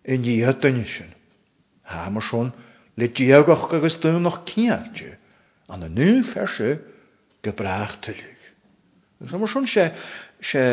y 0.10 0.18
dyn 0.24 0.56
dynisin. 0.64 1.12
Ha 1.92 2.08
mae 2.16 2.26
sôn, 2.26 2.50
le 2.98 3.12
diag 3.20 3.50
o'ch 3.54 3.70
agus 3.78 4.00
dyn 4.02 4.26
o'ch 4.26 4.40
cyniadju, 4.50 5.12
an 5.70 5.86
y 5.86 5.92
nŵn 6.00 6.26
fersio 6.34 6.72
gybrach 7.46 8.00
tylwg. 8.08 8.50
Agus 9.22 9.38
mae 9.38 9.54
sôn 9.54 9.70
se, 9.70 9.86
se 10.50 10.66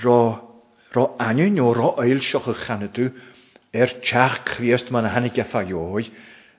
ro, 0.00 0.18
ro 0.96 1.06
anion 1.26 1.60
o 1.66 1.74
ro 1.76 1.92
oel 2.00 2.24
sioch 2.24 2.48
y 2.48 2.56
chanadw, 2.64 3.10
er 3.76 3.92
tiach 4.08 4.40
Criast 4.56 4.88
man 4.96 5.04
hannig 5.12 5.36
a 5.36 5.44
ffaio'i, 5.52 6.08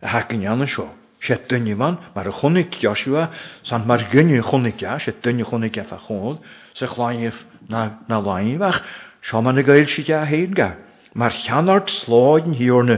a 0.06 0.14
hagen 0.14 0.46
iawn 0.46 0.68
yn 0.70 0.70
sioch 0.78 0.98
sé 1.26 1.36
dunnehan 1.50 1.96
mar 2.16 2.28
a 2.28 2.32
chonig 2.38 2.70
Joshua 2.84 3.24
e, 3.32 3.36
san 3.70 3.82
mar 3.90 4.02
gunne 4.14 4.40
chonigá 4.50 4.94
sé 5.04 5.12
dunne 5.24 5.44
chonig 5.50 5.76
a 5.78 5.84
chód 6.06 6.38
sa 6.78 6.86
chláineh 6.94 7.36
na 7.70 7.94
láimhach 8.28 8.80
seo 9.28 9.42
man 9.46 9.56
na 9.56 9.62
gail 9.68 9.86
si 9.94 10.02
a 10.20 10.24
héad 10.32 10.54
ga. 10.60 10.70
Mar 11.22 11.30
cheanart 11.44 11.88
sláidin 12.00 12.56
hiorna 12.60 12.98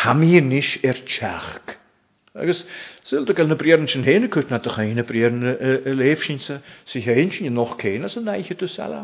hamíon 0.00 0.46
níis 0.52 0.70
ar 0.90 0.98
teach. 1.06 1.78
Agus 2.42 2.58
silta 3.08 3.32
gael 3.36 3.46
na 3.46 3.54
brian 3.62 3.86
sin 3.92 4.02
héna 4.08 4.28
cwt 4.36 4.50
na 4.50 4.58
dach 4.64 4.78
na 4.98 5.02
brian 5.10 5.36
y 5.42 5.92
leif 6.00 6.26
sin 6.26 6.38
sa 6.46 6.54
si 6.86 6.98
hén 7.06 7.30
sin 7.30 7.54
noch 7.54 7.78
céna 7.78 8.08
sa 8.08 8.20
naiche 8.20 8.56
du 8.58 8.66
sala. 8.66 9.00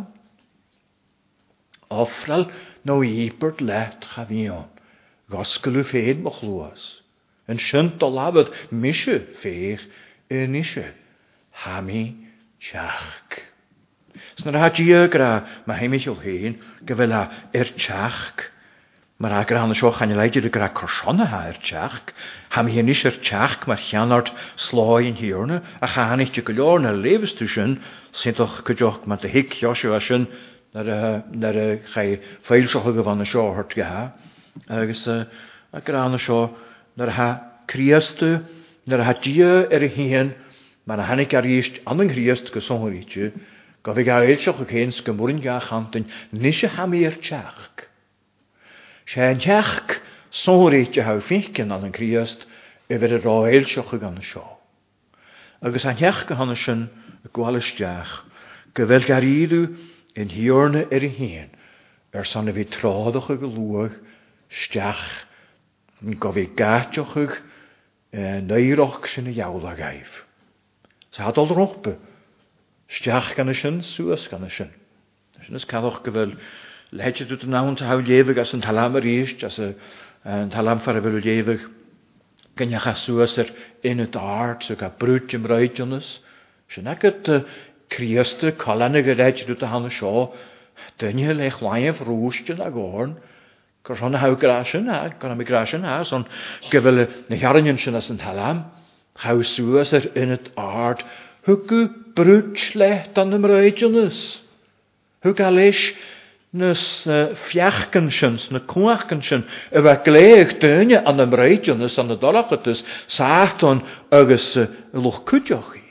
Offral 1.91 2.49
nó 2.85 2.97
íbert 3.05 3.61
leit 3.61 4.03
chafion, 4.11 4.67
gosgolw 5.31 5.85
ffeid 5.87 6.21
moch 6.27 6.43
lwas 6.43 7.05
yn 7.53 7.61
sy'n 7.63 7.93
dolafod 8.01 8.51
misio 8.75 9.19
ffeich 9.41 9.83
yn 10.35 10.57
isio. 10.61 10.85
Hami 11.65 12.05
tiach. 12.63 13.39
Os 14.39 14.45
na 14.47 14.53
rhaid 14.55 14.79
i 14.83 14.87
ygra, 14.95 15.33
mae 15.67 15.81
heimichol 15.81 16.21
hyn 16.23 16.59
gyfel 16.87 17.15
a 17.19 17.23
er 17.57 17.73
tiachg. 17.79 18.47
Mae'r 19.19 19.41
agor 19.41 19.59
hann 19.59 19.73
y 19.75 19.75
sioch 19.75 19.99
yn 20.05 20.13
leidio 20.15 20.45
y 20.47 20.51
gyrra 20.55 20.69
corsiona 20.79 21.27
ha 21.33 21.41
er 21.51 21.57
tiachg. 21.65 22.13
Ham 22.55 22.69
hi 22.71 22.79
yn 22.85 22.93
isio'r 22.93 23.17
tiachg, 23.27 23.65
mae'r 23.67 23.83
llanart 23.89 24.31
sloi 24.63 25.09
yn 25.09 25.17
hirna 25.19 25.59
a 25.83 25.89
cha 25.91 26.05
hann 26.13 26.23
eich 26.23 26.37
gylor 26.47 26.85
na 26.85 26.93
lefus 26.95 27.35
tu 27.35 27.49
sy'n 27.51 27.79
sy'n 28.15 28.39
doch 28.39 28.61
gydioch 28.69 29.01
mae'n 29.11 29.25
dy 29.25 29.33
hig 29.35 29.57
iosio 29.65 29.97
a 29.99 30.05
sy'n 30.05 30.29
na'r 30.77 31.61
chai 31.91 32.21
ffeil 32.47 32.71
sy'n 32.71 32.85
o 32.85 32.95
gyfan 33.01 33.25
y 33.27 33.33
sioch 33.33 33.57
hwrt 33.59 33.75
gyha. 33.75 34.07
Agus 34.69 35.03
a 35.11 35.83
gran 35.83 36.15
y 36.15 36.23
sioch 36.23 36.55
naar 36.99 37.13
ha 37.15 37.29
Christus, 37.71 38.41
naar 38.89 39.03
ha 39.07 39.13
die 39.15 39.45
erheen, 39.67 40.35
maar 40.85 40.97
dan 40.97 41.19
ik 41.19 41.33
er 41.33 41.45
eerst 41.45 41.81
aan 41.87 42.11
Christus 42.15 42.51
gezongen 42.57 42.97
ietsje, 43.03 43.29
ga 43.83 43.95
ik 44.03 44.07
er 44.07 44.25
eerst 44.29 44.49
ook 44.49 44.69
geen 44.69 44.93
skemoren 44.93 45.41
gaan 45.43 45.61
handen, 45.71 46.07
nisje 46.31 46.69
ha 46.75 46.87
meer 46.87 47.15
tjaak. 47.19 47.89
Zijn 49.05 49.39
tjaak, 49.39 50.03
zongen 50.29 50.89
aan 51.73 51.83
een 51.87 51.93
Christus, 51.95 52.47
over 52.91 53.07
e 53.07 53.09
de 53.09 53.21
raar 53.21 53.51
eerst 53.53 53.77
ook 53.77 53.93
gaan 54.01 54.23
zo. 54.23 54.45
Agus 55.61 55.87
aan 55.87 55.97
tjaak 55.97 56.27
gaan 56.35 56.57
ze 56.57 56.71
een 56.71 56.89
gwalis 57.33 57.75
tjaak, 57.75 58.05
ga 58.75 58.83
e 58.89 58.97
ik 58.97 59.09
er 59.09 59.23
eerst 59.23 59.73
in 60.13 60.29
hierne 60.29 60.87
er 60.89 61.51
er 62.11 62.25
zijn 62.25 62.47
er 62.47 62.53
weer 62.53 62.69
traadige 62.69 63.39
geloeg, 63.39 63.93
Stach. 64.49 65.28
yn 66.07 66.15
gofi 66.23 66.45
gaatiochug 66.59 67.33
e, 68.15 68.23
neiroch 68.47 68.99
sy'n 69.11 69.31
y 69.33 69.39
iawl 69.41 69.65
ag 69.69 69.81
aif. 69.83 70.21
Sa 71.11 71.27
hadol 71.29 71.51
rohbe, 71.57 71.97
stiach 72.91 73.33
gan 73.39 73.51
y 73.51 73.57
sy'n, 73.59 73.81
sŵas 73.87 74.29
gan 74.31 74.47
y 74.47 74.53
sy'n. 74.55 74.71
Sy'n 75.45 75.59
ys 75.59 75.67
caddoch 75.71 76.01
gyfel 76.07 76.37
leidse 76.95 77.27
dwi 77.29 77.41
yn 77.43 77.55
nawn 77.55 77.77
ta 77.79 77.89
hawl 77.91 78.11
iefyg 78.15 78.39
as 78.43 78.55
yn 78.57 78.63
talam 78.65 78.97
yr 79.01 79.09
eisht, 79.11 79.43
as 79.49 79.59
e, 79.59 79.73
yn 80.37 80.53
talam 80.55 80.83
ffarafel 80.85 81.19
yr 81.19 81.29
iefyg. 81.35 81.67
Gynnyach 82.59 82.89
a 82.91 82.95
sŵas 82.99 83.35
yr 83.43 83.51
un 83.89 84.05
y 84.05 84.07
dart, 84.15 84.65
sy'n 84.69 84.79
cael 84.81 84.95
brwyd 85.03 85.35
ym 85.39 85.49
rhaid 85.51 85.81
e, 85.83 85.87
ynys. 85.87 86.13
Sy'n 86.71 86.89
agod 86.95 87.27
criasta 87.95 88.55
colan 88.61 88.99
y 89.01 89.03
gydaid 89.07 89.43
dwi 89.49 89.59
yn 89.59 89.71
hanw 89.75 89.91
sio, 89.99 90.29
dynnu 91.03 91.35
leich 91.39 91.59
laif 91.65 92.05
rwystion 92.07 92.59
ag 92.63 92.77
orn, 92.79 93.17
Gos 93.89 93.99
honna 94.05 94.19
haw 94.21 94.35
grasion 94.37 94.87
a, 94.93 94.99
gan 95.19 95.31
am 95.33 95.41
i 95.41 95.45
grasion 95.49 95.83
a, 95.93 96.03
son 96.05 96.27
gyfel 96.71 96.99
na 97.33 97.37
hiarnion 97.41 97.79
sy'n 97.81 97.97
as 98.01 98.11
yn 98.13 98.19
talam, 98.21 98.59
haw 99.25 99.39
sŵas 99.49 99.95
ar 99.97 100.09
yn 100.21 100.35
et 100.37 100.51
ard, 100.65 101.01
hwgw 101.49 101.79
brwt 102.19 102.67
leht 102.83 103.17
an 103.23 103.33
ymrwyd 103.39 103.81
ynys. 103.89 104.21
Hwg 105.25 105.41
alish 105.49 105.87
nys 106.61 106.85
fiachgan 107.49 108.13
sy'n, 108.19 108.37
na 108.53 108.61
cwachgan 108.75 109.25
sy'n, 109.25 109.49
yw 109.81 109.89
a 109.89 109.97
gleich 110.05 110.53
dynia 110.63 111.01
an 111.09 111.25
ymrwyd 111.25 111.73
ynys 111.73 111.97
an 112.05 112.13
y 112.13 112.21
dolach 112.27 112.53
ydys, 112.61 112.85
saaton 113.17 113.81
agos 114.21 114.51
lwch 115.01 115.23
cwdioch 115.33 115.73
i. 115.81 115.85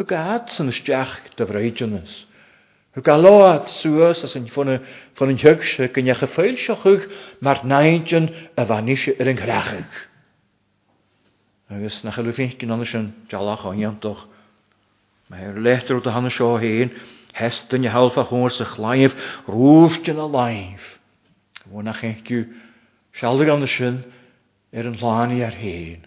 Hwg 0.00 0.18
ad 0.24 0.50
sy'n 0.56 0.74
ysdiach 0.74 1.14
dyfrwyd 1.38 1.86
ynys. 1.86 2.24
Hwg 2.94 3.10
a 3.10 3.14
load 3.18 3.66
sŵas 3.72 4.20
as 4.22 4.36
yn 4.38 4.44
een 4.44 5.24
yn 5.26 5.38
hwg 5.42 5.64
sy'n 5.66 5.88
gynnach 5.96 6.20
y 6.22 6.28
ffeil 6.30 6.54
siochwg 6.62 7.08
mae'r 7.42 7.64
naintion 7.66 8.28
y 8.30 8.66
fanisio 8.68 9.16
yr 9.18 9.30
yngrachwg. 9.32 9.96
Agus 11.74 11.96
nach 12.06 12.20
chylw 12.20 12.30
ek 12.44 12.54
gyn 12.60 12.70
ond 12.76 12.86
sy'n 12.86 13.08
jalach 13.32 13.64
o'n 13.66 13.80
iantoch. 13.82 14.22
Mae'r 15.32 15.58
letter 15.66 15.98
o 15.98 16.04
dy 16.06 16.14
hann 16.14 16.30
sio 16.30 16.52
hyn, 16.62 16.92
hestyn 17.40 17.82
i 17.82 17.90
half 17.90 18.14
a 18.14 18.22
hwnnw 18.30 18.52
sy'ch 18.60 18.78
je 19.02 19.10
rwft 19.50 20.10
yn 20.14 20.22
y 20.22 20.28
laif. 20.36 20.86
Fwn 21.66 21.90
a'ch 21.90 22.04
eich 22.12 22.30
yw 22.30 22.44
sialdig 23.18 23.50
ond 23.56 23.66
sy'n 23.74 23.98
er 24.70 24.86
yn 24.92 25.00
lani 25.02 25.42
ar 25.48 25.58
hyn. 25.58 26.06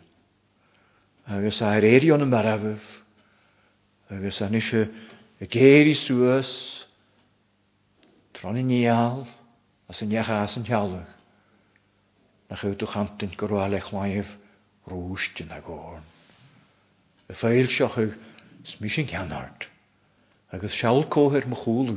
Agus 1.28 1.60
a'r 1.68 1.84
erion 1.92 2.24
yn 2.24 2.32
marafyf. 2.32 2.80
Tron 8.38 8.58
yn 8.62 8.68
ial, 8.70 9.24
as 9.90 10.04
yn 10.06 10.12
iachas 10.14 10.56
yn 10.60 10.66
tialwch. 10.68 11.10
Na 12.48 12.56
chywt 12.62 12.84
o 12.86 12.90
chantynt 12.92 13.34
gyrwael 13.42 13.74
eich 13.80 13.88
maif 13.96 14.30
rwst 14.92 15.42
yn 15.42 15.56
agorn. 15.56 16.04
Y 17.34 17.38
ffeil 17.40 17.72
sioch 17.74 17.98
yw 18.04 18.12
smys 18.76 19.00
yn 19.02 19.10
canart. 19.10 19.66
Agus 20.54 20.78
siawl 20.78 21.08
cohyr 21.16 21.50
my 21.50 21.58
chwlw. 21.64 21.96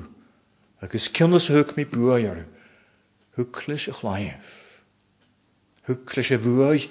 Agus 0.88 1.10
hwg 1.50 1.76
mi 1.76 1.84
bwy 1.92 2.24
ar 2.32 2.40
yw. 2.46 2.48
Hwclys 3.36 3.84
y 3.92 3.96
chlaif. 4.00 4.56
Hwclys 5.92 6.32
y 6.32 6.40
fwy, 6.46 6.86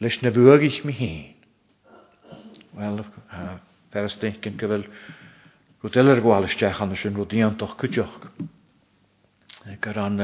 leis 0.00 0.16
na 0.24 0.32
fwygich 0.32 0.80
mi 0.88 0.96
hyn. 0.96 1.24
Wel, 2.80 3.02
fer 3.92 4.08
ysdyn 4.08 4.40
gyn 4.40 4.56
gyfel 4.64 4.88
rwyd 5.84 5.98
eler 6.04 6.24
gwael 6.24 6.48
ysdech 6.48 6.80
anna 6.86 6.96
sy'n 7.04 7.18
rwyd 7.20 7.36
iantoch 7.42 7.76
cydioch. 7.84 8.32
gur 9.76 9.96
an 9.98 10.16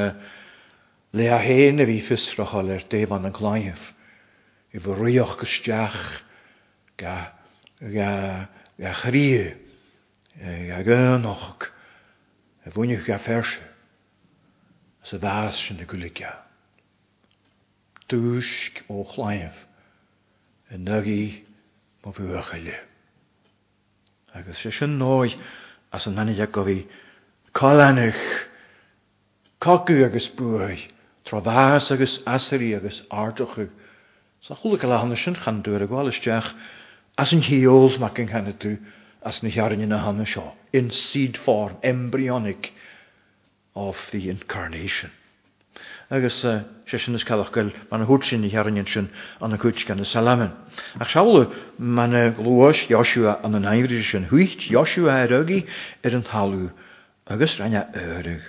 le 1.13 1.29
a 1.31 1.39
héana 1.39 1.83
a 1.83 1.87
bhí 1.87 1.99
fistrachil 2.01 2.71
ar 2.71 2.85
an 3.13 3.29
i 3.29 4.79
bh 4.83 4.95
rioch 4.99 5.37
gosteach 5.39 6.23
chrí 9.01 9.55
a 10.43 10.83
gánach 10.83 11.69
a 12.67 12.71
bhúineach 12.71 13.09
a 13.09 13.19
ferse 13.27 13.61
sa 15.05 15.19
bhheas 15.19 15.55
sin 15.61 15.77
na 15.77 15.85
goige. 15.85 16.33
Dúisc 18.09 18.83
ó 18.89 19.05
O 19.05 19.31
i 20.75 20.77
nugaí 20.79 21.45
má 22.03 22.11
bhuachaile. 22.11 22.75
Agus 24.35 24.57
sé 24.59 24.73
sin 24.73 24.99
nóid 24.99 25.37
as 25.93 26.07
an 26.07 26.17
go 26.51 26.65
bhí 26.65 26.87
Coú 29.63 30.05
agus 30.05 30.29
buid, 30.29 30.91
tro 31.25 31.41
bhás 31.41 31.91
agus 31.93 32.21
asaí 32.27 32.75
agus 32.77 33.03
áirtechu, 33.11 33.71
sa 34.43 34.55
chula 34.57 34.77
go 34.79 34.89
lehanana 34.89 35.17
sin 35.17 35.35
chaúir 35.37 35.83
a 35.83 35.87
gháilisteach 35.87 36.55
as 37.17 37.33
an 37.33 37.41
hiíol 37.41 37.99
mac 38.01 38.19
an 38.19 38.27
chena 38.29 38.53
tú 38.53 38.77
as 39.23 39.43
na 39.45 39.49
chearan 39.51 39.87
na 39.89 39.99
hana 40.05 40.25
seo, 40.27 40.53
in 40.73 40.91
seed 40.91 41.37
form 41.39 41.77
embryonic 41.85 42.73
of 43.77 43.97
the 44.13 44.29
incarnation. 44.29 45.11
agus 46.11 46.45
eh, 46.45 46.65
sé 46.91 46.99
sin 47.03 47.15
is 47.15 47.23
cadachil 47.25 47.71
man 47.93 48.01
na 48.01 48.07
thuút 48.07 48.25
sin 48.29 48.43
na 48.43 48.49
hearan 48.49 48.85
sin 48.89 49.09
an 49.41 49.51
na 49.51 49.57
chuid 49.57 49.87
gan 49.87 49.97
na 49.99 50.03
salamin. 50.03 50.53
Ach 51.01 51.09
seála 51.13 51.55
man 51.79 52.11
na 52.11 52.29
glóis 52.33 52.87
Joisiúa 52.89 53.41
an 53.45 53.53
na 53.53 53.71
éiri 53.73 54.03
sin 54.03 54.27
thuit 54.27 54.59
Joisiúa 54.69 55.23
a 55.25 55.29
rugaí 55.29 55.63
ar 56.05 56.11
an 56.11 56.23
talú 56.33 56.71
agus 57.29 57.57
reinine 57.59 57.87
éirih. 57.95 58.45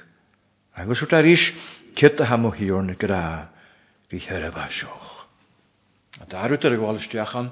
Agus 0.75 0.99
wrth 1.01 1.13
ar 1.17 1.27
is 1.31 1.43
cyt 1.95 2.19
a 2.19 2.25
ham 2.27 2.47
o 2.47 2.51
hiwr 2.55 2.83
na 2.83 2.95
gyda 3.01 3.19
gwy 4.11 4.19
hyraf 4.25 4.57
a 4.59 4.65
sioch. 4.77 5.11
A 6.23 6.27
darwyd 6.33 6.67
ar 6.69 6.75
y 6.75 6.79
gwael 6.81 6.99
ystiachan 6.99 7.47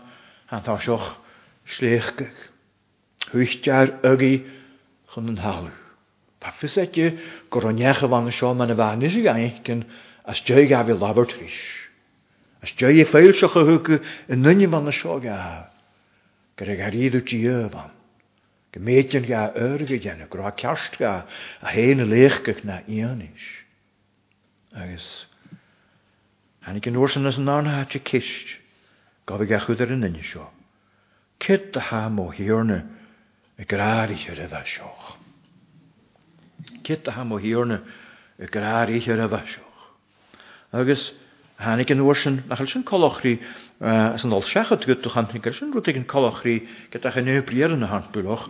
han 0.52 0.66
ta 0.66 0.76
sioch 0.84 1.06
slechgych. 1.76 2.42
Hwychtiar 3.32 3.94
ygi 4.12 4.32
chyn 5.14 5.32
yn 5.34 5.40
halw. 5.46 5.72
Papfys 6.44 6.76
eti 6.84 7.08
goroniach 7.56 8.04
y 8.04 8.12
fan 8.12 8.28
y 8.28 8.36
sio 8.42 8.52
ma'n 8.60 8.76
y 8.76 8.80
fan 8.82 9.08
ys 9.08 9.16
i 9.16 9.24
ganych 9.30 9.72
as 10.28 10.44
joi 10.50 10.68
gaf 10.74 10.92
i 10.92 10.98
lafur 11.00 11.28
tris. 11.32 11.56
As 12.60 12.76
joi 12.84 12.92
i 13.00 13.08
ffeil 13.08 13.32
sioch 13.40 13.56
y 13.56 13.68
hwg 13.72 13.94
yn 14.28 14.44
nyn 14.44 14.68
i 14.68 14.68
fan 14.76 14.92
y 14.92 14.98
sio 15.00 15.16
gaf. 15.30 15.72
Gyda 16.60 16.76
gair 16.84 17.00
iddw 17.06 17.24
ti 17.32 17.46
y 17.48 17.56
fan. 17.78 17.96
Go 18.74 18.80
méidjin 18.82 19.26
ga 19.30 19.42
örge 19.66 19.98
dénne 20.04 20.26
gorá 20.32 20.50
ceart 20.56 20.98
ga 20.98 21.14
a 21.62 21.68
héine 21.70 22.04
léchgach 22.10 22.64
na 22.66 22.82
íis. 22.90 23.46
Agus 24.74 25.28
Hannig 26.66 26.88
an 26.88 26.96
orsan 26.98 27.26
as 27.28 27.38
an 27.38 27.48
anhatete 27.54 28.02
kist 28.02 28.58
go 29.30 29.38
bh 29.38 29.46
ga 29.48 29.60
chuidir 29.62 29.94
in 29.94 30.04
inne 30.10 30.24
seo. 30.26 30.50
Kit 31.38 31.76
a 31.76 31.82
ha 31.90 32.10
ó 32.10 32.26
hiorne 32.34 32.80
i 33.62 33.64
gráiche 33.64 34.32
a 34.42 34.50
bheith 34.50 34.74
seoch. 34.74 35.18
Kit 36.82 37.06
a 37.08 37.12
ha 37.12 37.24
ó 37.30 37.38
hiorne 37.38 37.78
i 38.40 38.46
gráiche 38.50 39.14
a 39.22 39.28
bheith 39.30 39.54
seoch. 39.54 39.86
Agus 40.74 41.14
Hannig 41.64 41.92
yn 41.94 42.02
oes 42.04 42.26
yn, 42.28 42.38
nachal 42.52 42.68
sy'n 42.68 42.82
colochri, 42.88 43.36
sy'n 43.80 44.32
ôl 44.36 44.42
olsach 44.42 44.68
gydwch 44.74 44.82
dgwyd 44.84 45.04
dwi'n 45.06 45.14
hannig 45.16 45.46
ar 45.48 45.54
sy'n 45.56 45.70
rwydig 45.72 45.96
yn 46.00 46.08
colochri 46.12 46.56
gyda 46.92 47.14
chyn 47.16 47.30
ei 47.34 47.44
blir 47.48 47.72
yn 47.76 47.86
y 47.86 47.88
hantbwylwch. 47.92 48.50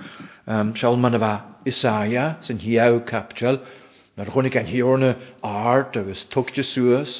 Sial 0.79 0.97
ma'n 1.03 1.17
efa 1.19 1.29
Isaia, 1.69 2.23
sy'n 2.47 2.61
hiaw 2.63 2.97
capdial, 3.11 3.59
na'r 4.17 4.31
chwnig 4.33 4.55
gan 4.55 4.65
hi 4.71 4.81
y 4.81 5.11
ard 5.51 5.99
agos 6.01 6.23
tog 6.25 6.49
togdio 6.49 6.65
sŵas, 6.71 7.19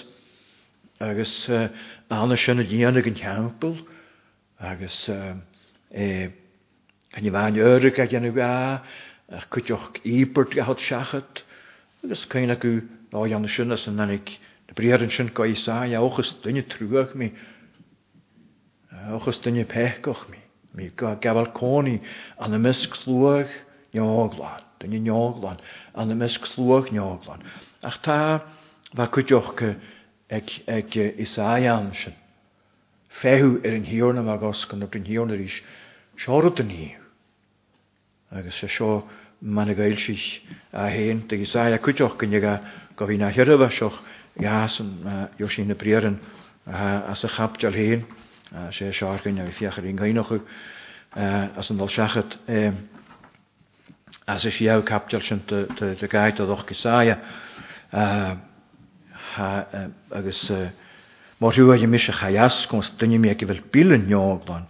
agos 1.12 1.36
y 1.54 2.40
sy'n 2.42 2.64
y 2.64 2.66
dian 2.74 2.98
ag 3.04 3.10
yn 3.14 3.20
campbl, 3.22 3.76
agos 4.72 4.98
gan 5.14 5.44
e, 5.94 6.08
i 7.22 7.36
fain 7.38 7.60
yrg 7.68 8.02
ag 8.08 8.16
yn 8.18 8.26
y 8.32 8.32
gwa, 8.40 8.50
ach 9.30 9.46
cwtioch 9.54 9.92
ibert 10.02 10.58
gael 10.58 10.74
siachat, 10.88 11.44
agos 12.02 12.26
cain 12.34 12.56
ag 12.58 12.66
yw 12.66 12.82
o 13.14 13.28
Jan 13.30 13.46
sy'n 13.46 13.78
yn 13.78 14.20
Bríar 14.76 15.04
an 15.04 15.12
sin 15.12 15.30
gaiá 15.30 15.98
a 15.98 16.02
ochas 16.02 16.34
dunne 16.42 16.64
trwych 16.66 17.12
mi 17.16 17.32
ochas 19.18 19.38
dunne 19.42 19.66
pechoch 19.66 20.28
mi. 20.32 20.38
Mi 20.74 20.90
go 20.90 21.16
gafal 21.22 21.52
cóí 21.54 22.00
an 22.40 22.54
y 22.54 22.58
misg 22.58 22.96
slúach 22.98 23.52
neoglan, 23.94 24.64
dunne 24.82 24.98
neoglan, 25.04 25.62
an 25.94 26.10
y 26.10 26.16
mysg 26.18 26.48
slúach 26.50 26.90
neoglan. 26.92 27.44
Ach 27.86 28.00
ta, 28.02 28.18
fa 28.96 29.06
cwtiochca 29.14 29.76
er 30.32 30.40
ag, 30.42 30.50
er 30.66 30.82
ag 30.82 30.98
Isaian 31.22 31.92
sy'n, 31.94 32.18
Fehu 33.14 33.52
ar 33.62 33.76
yn 33.78 33.86
hiorna 33.86 34.24
ag 34.34 34.42
osgan 34.50 34.82
ar 34.88 34.96
an 34.98 35.06
hiorna 35.06 35.38
rís, 35.38 35.60
siarad 36.18 36.58
an 36.66 36.74
dyn 36.74 36.98
Agus 38.34 38.64
agos 38.66 38.80
e 38.82 38.86
man 39.46 39.68
Mae'n 39.70 39.76
gael 39.78 39.98
sich 40.02 40.40
a 40.72 40.88
hyn, 40.90 41.28
dy 41.30 41.44
gysau 41.44 41.70
a 41.76 41.78
cwtioch 41.78 42.16
gynnyga, 42.18 42.56
gofyn 42.98 43.22
a 43.22 43.30
hyrwyd 43.36 43.62
a 43.62 43.70
sioch 43.70 44.00
gas 44.40 44.80
an 44.80 45.00
jo 45.38 45.48
sin 45.48 45.68
na 45.68 45.74
brieren 45.76 46.18
as 47.08 47.24
a 47.24 47.28
chapjal 47.28 47.72
héen 47.74 48.06
sé 48.72 48.92
seargin 48.94 49.40
a 49.40 49.46
fiachar 49.52 49.86
in 49.86 49.98
gainoch 49.98 50.28
chu 50.30 50.42
as 51.16 51.70
an 51.70 51.78
dalsechat 51.78 52.38
as 54.28 54.46
is 54.46 54.58
jou 54.58 54.82
kapjal 54.84 55.22
sin 55.22 55.44
de 55.48 56.08
gait 56.10 56.40
a 56.40 56.46
doch 56.46 56.66
gesaie 56.66 57.18
agus 60.12 60.50
mar 61.40 61.52
hiú 61.54 61.72
a 61.72 61.86
mis 61.88 62.10
a 62.10 62.12
chaas 62.14 62.66
kom 62.68 62.82
dunne 62.98 63.20
mé 63.22 63.38
gi 63.38 63.46
vel 63.46 63.62
bilen 63.72 64.10
joglan 64.10 64.66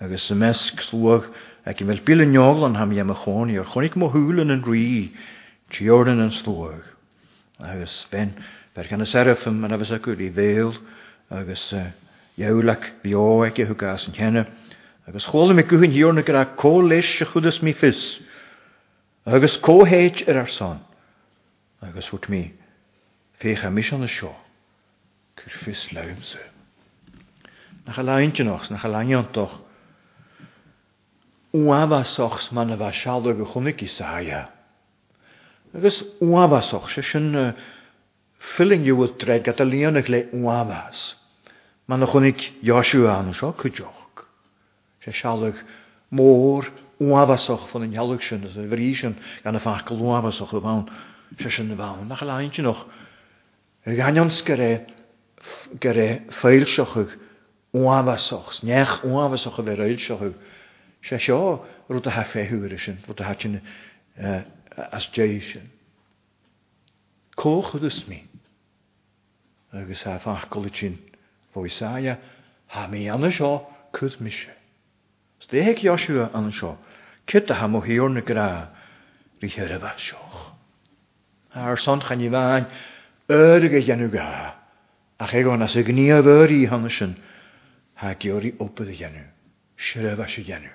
agus 0.00 0.22
sem 0.28 0.38
mesk 0.38 0.80
sloog 0.80 1.28
ag 1.66 1.80
i 1.80 1.84
vel 1.84 2.00
bilen 2.04 2.32
joglan 2.32 2.76
ha 2.76 2.84
am 2.88 3.10
a 3.10 3.14
choní 3.14 3.58
or 3.60 3.64
chonig 3.66 3.96
mo 3.96 4.08
húlen 4.08 4.50
an 4.50 4.62
rí, 4.64 5.12
Tjorden 5.70 6.20
an 6.20 6.30
slóg 6.30 6.80
agus 7.58 8.06
ben 8.10 8.32
Fer 8.74 8.88
gan 8.90 9.04
y 9.04 9.06
serafim 9.06 9.60
yn 9.62 9.70
afys 9.76 9.92
ac 9.94 10.08
i 10.18 10.26
feil, 10.34 10.72
agos 11.30 11.62
iawlac 12.42 12.88
bioeg 13.04 13.60
i 13.62 13.66
hwgas 13.68 14.08
yn 14.10 14.16
chenne, 14.16 14.40
agos 15.06 15.28
chwolym 15.30 15.60
i 15.62 15.64
gwyn 15.70 15.92
hiwrn 15.94 16.18
gyda 16.26 16.40
co 16.58 16.72
leis 16.82 17.12
y 17.22 17.28
chwydus 17.30 17.60
mi 17.62 17.70
ffys, 17.78 18.02
agos 19.30 19.54
co 19.62 19.76
heid 19.86 20.24
yr 20.26 20.40
arson, 20.42 20.80
agos 21.86 22.08
hwt 22.10 22.26
mi 22.34 22.40
fech 23.38 23.62
a 23.62 23.70
mis 23.70 23.92
vijf 23.94 24.02
y 24.02 24.10
sio, 24.16 24.32
cyr 25.38 25.54
ffys 25.60 25.84
lawm 25.94 26.24
sy. 26.26 26.42
Nach 27.86 28.00
a 28.00 28.02
laint 28.10 28.40
yn 28.42 28.50
och, 28.56 28.66
nach 28.74 28.84
a 28.84 28.88
laint 28.90 29.38
och, 29.38 29.54
Uafas 31.54 32.16
ochs 32.18 32.48
man 32.50 32.74
y 32.74 32.76
fasialwg 32.80 33.38
y 33.38 33.44
chwnig 33.46 33.84
i 33.86 33.86
saia. 33.86 34.42
Agos 35.70 36.00
uafas 36.18 36.72
ochs, 36.74 36.98
filling 38.56 38.84
you 38.84 38.94
with 38.96 39.18
dread 39.18 39.44
gata 39.44 39.64
lion 39.64 39.96
ag 39.96 40.06
le 40.08 40.24
wamas. 40.46 41.14
Man 41.88 42.02
o 42.02 42.06
chwnig 42.06 42.40
Joshua 42.62 43.16
anu 43.18 43.32
sio 43.34 43.52
cydioch. 43.54 44.24
Se 45.04 45.10
sialwg 45.12 45.58
môr 46.14 46.68
wabasoch 47.02 47.66
fwn 47.70 47.88
yn 47.88 47.96
ialwg 47.98 48.22
sy'n 48.24 48.46
ydyn 48.46 48.94
sy'n 49.00 49.16
gan 49.44 49.58
y 49.58 49.62
ffacl 49.62 49.98
wabasoch 50.00 50.54
y 50.56 50.62
fawn. 50.64 50.86
Se 51.40 51.50
sy'n 51.50 51.74
y 51.74 51.78
fawn. 51.78 52.06
Nach 52.08 52.22
alain 52.24 52.52
ti 52.54 52.62
noch. 52.64 52.84
Ag 53.84 53.98
anions 54.06 54.38
gyre 54.46 54.70
gyre 55.82 56.06
ffeilsioch 56.40 56.94
ag 57.02 57.16
wabasoch. 57.76 58.62
Nech 58.64 59.00
wabasoch 59.04 59.58
y 59.64 59.98
sioch 59.98 60.28
ag. 60.30 60.38
Se 61.04 61.18
sio 61.20 61.42
rwyd 61.90 62.06
a 62.08 62.14
haffe 62.20 62.46
hwyr 62.52 62.78
ysyn. 62.78 63.02
Rwyd 63.08 63.20
a 63.20 63.28
hatyn 63.32 63.58
as 64.94 65.10
jaisyn. 65.12 65.66
Coch 67.36 67.74
ydw 67.80 67.90
mi 68.08 68.22
agus 69.74 70.06
a 70.06 70.18
fachgol 70.22 70.70
sin 70.74 70.98
fó 71.54 71.64
isaia 71.66 72.18
ha 72.68 72.86
mí 72.86 73.08
anna 73.08 73.30
seo 73.30 73.66
cud 73.92 74.16
mise. 74.20 74.52
Stéhéic 75.42 75.82
Joshua 75.82 76.30
an 76.34 76.50
seo, 76.52 76.78
Kit 77.26 77.50
a 77.50 77.54
ha 77.54 77.66
mo 77.66 77.80
na 77.80 78.20
gra 78.20 78.70
rí 79.40 79.50
hir 79.50 79.72
a 79.72 79.78
bheith 79.78 79.98
seoch. 79.98 80.52
Ar 81.54 81.76
son 81.76 82.00
chan 82.00 82.20
i 82.20 82.28
bhain 82.28 82.66
örige 83.28 83.80
dhéanú 83.84 84.10
ga 84.10 84.54
a 85.18 85.26
ché 85.26 85.42
gána 85.44 85.68
sa 85.68 85.80
gní 85.82 86.10
a 86.12 86.22
bhörí 86.22 86.68
hanna 86.68 86.88
sin 86.90 87.16
ha 87.96 88.14
georí 88.14 88.54
opad 88.58 88.86
a 88.88 88.92
dhéanú, 88.92 89.24
sir 89.76 90.12
a 90.12 90.16
bheith 90.16 90.34
se 90.36 90.42
dhéanú. 90.42 90.70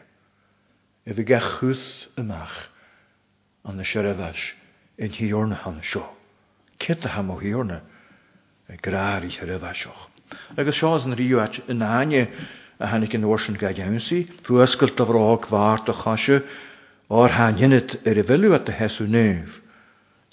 I 1.05 1.13
bhí 1.13 1.23
ga 1.25 1.39
chus 1.39 2.07
amach 2.17 2.69
an 3.63 3.77
na 3.77 3.83
sir 3.83 4.05
a 4.09 4.13
bheith 4.13 4.53
in 4.97 5.09
hiúrna 5.11 5.55
hanna 5.63 5.83
seo. 5.83 6.03
Kit 6.79 7.05
a 7.05 7.09
ha 7.15 7.21
mo 7.21 7.37
hiúrna 7.39 7.81
gráí 8.77 9.29
ar 9.41 9.49
a 9.49 9.57
bheisiach. 9.57 10.01
Agus 10.57 10.77
seás 10.77 11.05
an 11.05 11.15
riúit 11.15 11.57
in 11.69 11.81
aine 11.81 12.29
a 12.79 12.85
hanig 12.87 13.13
an 13.15 13.23
orsin 13.25 13.55
ga 13.57 13.71
deansaí, 13.73 14.27
fuascail 14.45 14.91
a 14.91 15.05
bhrág 15.09 15.47
bhharrta 15.49 15.93
chaise 16.03 16.43
á 17.09 17.17
há 17.33 17.47
hinnet 17.57 17.97
ar 18.05 18.17
a 18.17 18.23
bhilú 18.23 18.53
a 18.53 18.59
heú 18.69 19.07
neh. 19.09 19.41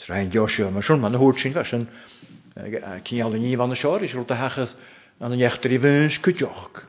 Tá 0.04 0.14
an 0.20 0.28
deisio 0.30 0.70
mar 0.70 0.82
sin 0.82 1.00
man 1.00 1.12
naút 1.12 1.38
sin 1.40 1.54
leis 1.54 1.68
sin 1.72 1.88
cíall 3.08 3.34
a 3.34 3.38
níomh 3.40 3.64
anna 3.64 3.74
seir 3.76 4.04
is 4.04 4.12
rút 4.12 4.30
a 4.30 4.36
hechas 4.36 4.74
an 5.18 5.32
an 5.32 5.38
nechtar 5.38 5.72
i 5.72 5.78
bhés 5.78 6.18
cuideoch. 6.20 6.84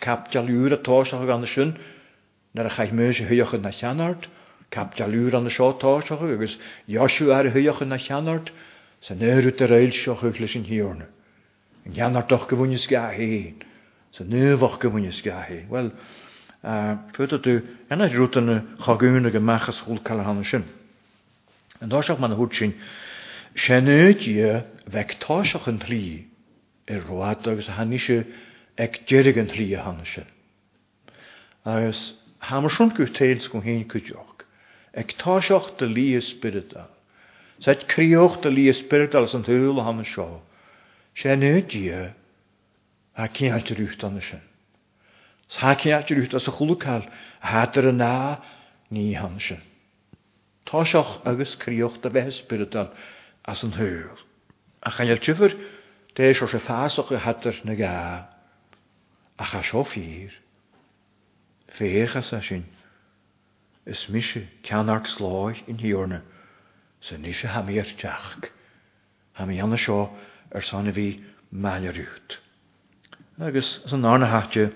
Cap 0.00 0.32
dealúr 0.32 0.72
a 0.72 0.76
táiseach 0.82 1.30
anna 1.30 1.46
sin 1.46 1.78
nar 2.52 2.66
a 2.66 2.70
chaith 2.74 2.90
mé 2.92 3.10
a 3.10 3.12
thuocha 3.14 3.62
na 3.62 3.70
cheanart, 3.70 4.26
cap 4.72 4.96
dealúr 4.96 5.36
anna 5.38 5.50
seotáiseach 5.54 6.26
agus 6.34 6.58
deisiú 6.88 7.30
ar 7.30 7.46
a 7.46 7.50
thuocha 7.54 7.86
na 7.86 7.96
cheanart, 7.96 8.50
san 9.04 9.20
éút 9.22 9.60
a 9.60 9.66
réilseoch 9.66 10.20
chuch 10.20 10.38
leis 10.38 10.48
sin 10.48 10.64
hiorne. 10.64 11.04
An 11.84 11.92
gceanar 11.92 12.24
doch 12.26 12.48
go 12.48 12.56
bhúne 12.56 12.78
ga 12.88 13.10
héin, 13.12 13.60
san 14.16 14.28
nuhah 14.28 14.78
go 14.80 14.88
bhúne 14.88 15.12
ga 15.22 15.42
hé. 15.44 15.66
Well 15.68 15.92
futa 17.12 17.36
tú 17.38 17.60
ena 17.92 18.08
rútainna 18.08 18.64
chaúna 18.80 19.30
go 19.30 19.40
mechas 19.40 19.82
húil 19.84 20.00
callhanna 20.02 20.42
sin. 20.44 20.64
An 21.82 21.90
dáiseach 21.90 22.18
man 22.18 22.30
naút 22.32 22.54
sin 22.56 22.72
senúdí 23.54 24.40
bheittáiseach 24.88 25.68
an 25.68 25.78
trí 25.84 26.00
i 26.88 26.96
roiad 26.96 27.44
agus 27.44 27.68
a 27.68 27.76
haníise 27.76 28.22
ag 28.78 29.02
deirigh 29.04 29.36
an 29.42 29.52
trí 29.52 29.68
a 29.76 29.84
hanise. 29.84 30.24
Agus 31.68 32.00
hamarsún 32.48 32.88
gur 32.96 33.12
téils 33.12 33.52
go 33.52 33.60
héon 33.60 33.84
chuideoch, 33.84 34.48
ag 34.96 35.12
táiseach 35.20 35.74
de 35.76 35.92
lí 35.92 36.08
spirita 36.24 36.88
Sut 37.60 37.86
criocht 37.88 38.44
e, 38.44 38.48
a 38.48 38.50
lí 38.50 38.64
spiritual 38.74 39.28
an 39.32 39.44
thuúil 39.46 39.78
ha 39.82 39.92
seo. 40.02 40.42
sé 41.14 41.36
nudí 41.38 41.88
a 43.14 43.28
cíart 43.28 43.68
rút 43.78 44.02
an 44.04 44.20
sin. 44.20 44.40
Tá 45.52 45.76
cíart 45.78 46.10
rút 46.10 46.34
as 46.34 46.48
a 46.48 46.50
cholaáil 46.50 47.06
a 47.40 47.46
háar 47.48 47.78
a 47.88 47.92
ná 47.92 48.38
ní 48.90 49.14
han 49.14 49.38
sin. 49.38 49.60
Tá 50.66 50.82
seach 50.84 51.22
agus 51.24 51.54
criocht 51.54 52.04
a 52.04 52.10
bheith 52.10 52.32
spiritual 52.34 52.90
as 53.44 53.62
an 53.62 53.70
thuúil. 53.70 54.18
A 54.82 54.90
chail 54.90 55.18
tufer 55.20 55.54
dééis 56.16 56.42
se 56.50 56.58
fáach 56.58 56.98
a 57.12 57.18
hatar 57.20 57.54
na 57.64 57.74
gá 57.76 58.26
a 59.38 59.44
cha 59.44 59.62
seo 59.62 59.84
fír. 59.84 60.32
Féchas 61.70 62.32
a 62.32 62.42
sin 62.42 62.64
is 63.86 64.08
mise 64.08 64.42
ceanark 64.64 65.06
sláid 65.06 65.62
in 65.68 65.78
hiorne. 65.78 66.22
sa 67.04 67.16
ní 67.20 67.32
se 67.36 67.48
haíar 67.52 67.84
teach. 68.00 68.40
Ha 69.36 69.44
í 69.52 69.58
anna 69.62 69.76
seo 69.76 70.08
ar 70.56 70.62
sanna 70.64 70.92
bhí 70.96 71.20
meileút. 71.52 72.38
Agus 73.40 73.80
san 73.88 74.00
nána 74.02 74.28
háte, 74.32 74.72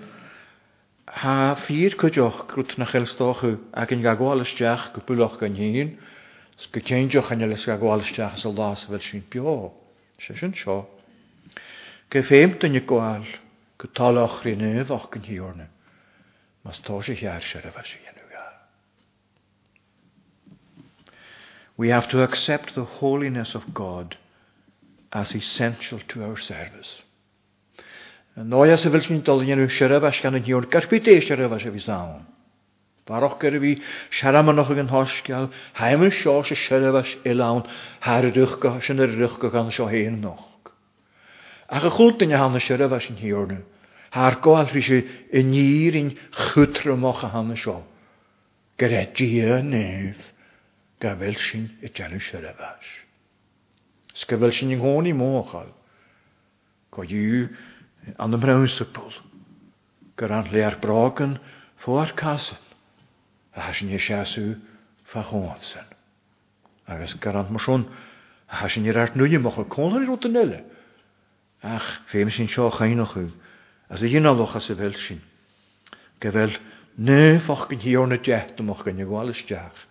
Tá 1.18 1.54
fír 1.56 1.96
chuideoch 1.98 2.46
grút 2.46 2.76
na 2.78 2.84
cheiltóchu 2.86 3.56
ag 3.74 3.90
an 3.92 4.02
gaáalasteach 4.04 4.92
go 4.94 5.00
buach 5.02 5.40
an 5.42 5.56
híon, 5.56 5.96
s 6.56 6.68
go 6.70 6.78
céintteoch 6.80 7.32
an 7.32 7.42
leis 7.48 7.64
gaáalasteach 7.66 8.38
sa 8.38 8.48
lás 8.54 8.84
bhfuil 8.86 9.02
sin 9.02 9.24
beá, 9.32 9.72
sé 10.22 10.36
sin 10.38 10.54
seo. 10.54 10.84
Ge 12.12 12.22
féim 12.22 12.54
dunne 12.60 12.84
gáil 12.86 13.26
go 13.78 13.88
talach 13.88 14.44
rinéh 14.44 14.84
ach 14.84 15.10
an 15.16 15.26
hiorne, 15.26 15.66
mas 16.62 16.78
tá 16.86 17.02
sé 17.02 17.16
chear 17.16 17.42
se 17.42 17.58
a 17.58 17.72
bheit 17.74 17.86
sin. 17.96 18.17
We 21.82 21.90
have 21.90 22.08
to 22.10 22.24
accept 22.24 22.74
the 22.74 22.84
holiness 23.00 23.54
of 23.54 23.72
God 23.72 24.16
as 25.12 25.28
essential 25.34 26.00
to 26.10 26.16
our 26.26 26.36
service. 26.36 26.90
No 28.36 28.64
ja 28.66 28.76
se 28.76 28.90
vilsmin 28.90 29.22
dol 29.26 29.42
yenu 29.46 29.68
sherabas 29.76 30.18
gan 30.24 30.34
yn 30.38 30.44
carpite 30.74 31.14
sherabas 31.28 31.64
e 31.66 31.70
bisaun. 31.76 32.22
Baroch 33.06 33.36
gyda 33.44 33.60
fi 33.62 33.70
siaramanoch 34.18 34.72
yn 34.74 34.90
hosgial, 34.94 35.46
haim 35.78 36.02
yn 36.02 36.10
sio 36.18 36.34
se 36.48 36.56
sherabas 36.64 37.12
elawn, 37.32 37.62
har 38.08 38.26
y 38.26 38.32
rwchgo, 38.36 38.72
sy'n 38.86 38.98
y 38.98 39.08
rwchgo 39.14 39.50
gan 39.54 39.70
sio 39.76 39.86
hen 39.94 40.18
noch. 40.26 40.72
Ac 41.70 41.86
y 41.86 41.92
chwlt 41.94 42.24
yn 42.26 42.34
yhan 42.34 42.58
y 42.58 42.64
sherabas 42.66 43.06
yn 43.12 43.20
hiornu, 43.22 43.60
har 44.18 44.40
goal 44.48 44.66
fi 44.74 44.82
se 44.90 45.00
y 45.40 45.44
nir 45.52 45.98
yn 46.02 46.10
chwtrymoch 46.42 47.22
a 47.22 47.30
han 47.36 47.54
y 47.54 47.60
sio. 47.66 47.78
Gered 48.82 49.14
di 49.18 49.30
y 49.46 50.10
gael 51.00 51.34
sin 51.40 51.66
i 51.82 51.88
djanw 51.96 52.20
sy'n 52.28 52.46
y 52.48 52.54
fas. 52.58 52.86
Sgafel 54.18 54.52
sin 54.58 54.72
yng 54.74 54.80
nghon 54.82 55.08
mochal, 55.14 55.68
go 56.90 57.02
yw 57.06 57.44
an 58.18 58.34
y 58.34 58.38
mrawsipol, 58.42 59.14
gyr 60.18 60.34
an 60.34 60.48
lle 60.50 60.64
ar 60.68 60.78
brogan 60.82 61.36
ffwr 61.84 62.10
casyn, 62.18 62.58
a 63.54 63.68
hasyn 63.70 63.94
i 63.94 64.00
siasw 64.02 64.50
ffachonsyn. 65.12 65.86
Agos 66.90 67.14
gyr 67.22 67.38
an 67.44 67.52
mwysyn, 67.54 67.86
a 68.50 68.64
hasyn 68.64 68.88
i'r 68.90 68.98
art 69.04 69.14
nwy 69.18 69.38
mochal 69.46 69.70
conar 69.70 70.02
i'r 70.02 70.14
oedden 70.16 70.40
Ach, 71.66 71.88
fem 72.06 72.30
sy'n 72.30 72.46
sio 72.46 72.68
chain 72.78 73.00
o'ch 73.02 73.16
yw, 73.18 73.30
as 73.90 74.02
y 74.06 74.10
hyn 74.12 74.30
alwch 74.30 74.54
as 74.58 74.68
y 74.70 74.76
fel 74.78 74.94
sy'n. 74.94 75.18
Gafel, 76.22 76.54
ne 76.96 77.38
ffoch 77.42 77.64
gyn 77.70 77.82
hi 77.82 77.96
o'n 77.98 78.14
y 78.14 78.18
jet 78.30 78.60
ymwch 78.62 78.84
gyn 78.86 79.00
i 79.02 79.06
gwalus 79.10 79.40
diach 79.48 79.86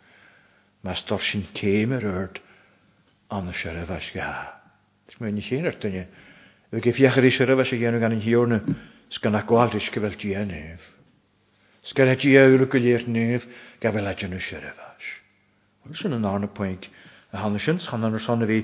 mas 0.88 1.02
tor 1.08 1.20
sin 1.30 1.44
céim 1.60 1.92
ar 1.98 2.06
ord 2.20 2.36
anna 3.36 3.52
se 3.60 3.66
a 3.68 3.84
bheis 3.90 4.08
go 4.16 4.22
ha. 4.24 4.44
Tus 5.08 5.20
mé 5.20 5.30
chéar 5.48 5.76
duine, 5.82 6.06
bh 6.72 6.80
go 6.86 6.94
fiachar 6.96 7.28
í 7.28 7.32
se 7.36 7.44
a 7.44 7.58
bheis 7.60 7.74
a 7.74 7.80
dhéanú 7.80 8.00
gan 8.00 8.16
an 8.16 8.24
hiorna 8.24 8.60
gan 9.20 9.36
na 9.36 9.42
gháilris 9.44 9.92
go 9.92 10.00
bhfuil 10.00 10.16
díanamh. 10.22 10.86
Sgan 11.84 12.14
etí 12.16 12.32
éú 12.40 12.64
go 12.72 12.80
léir 12.80 13.04
nef 13.12 13.44
ga 13.84 13.92
bhfuil 13.92 14.08
leidenu 14.08 14.40
se 14.40 14.56
a 14.56 14.62
bheis. 14.78 15.08
Hú 15.84 15.94
sin 16.00 16.16
an 16.16 16.24
ána 16.24 16.48
point 16.48 16.88
a 17.34 17.44
hanna 17.44 17.60
sin 17.60 17.84
chan 17.84 18.06
an 18.08 18.18
sanna 18.20 18.48
bhí 18.48 18.62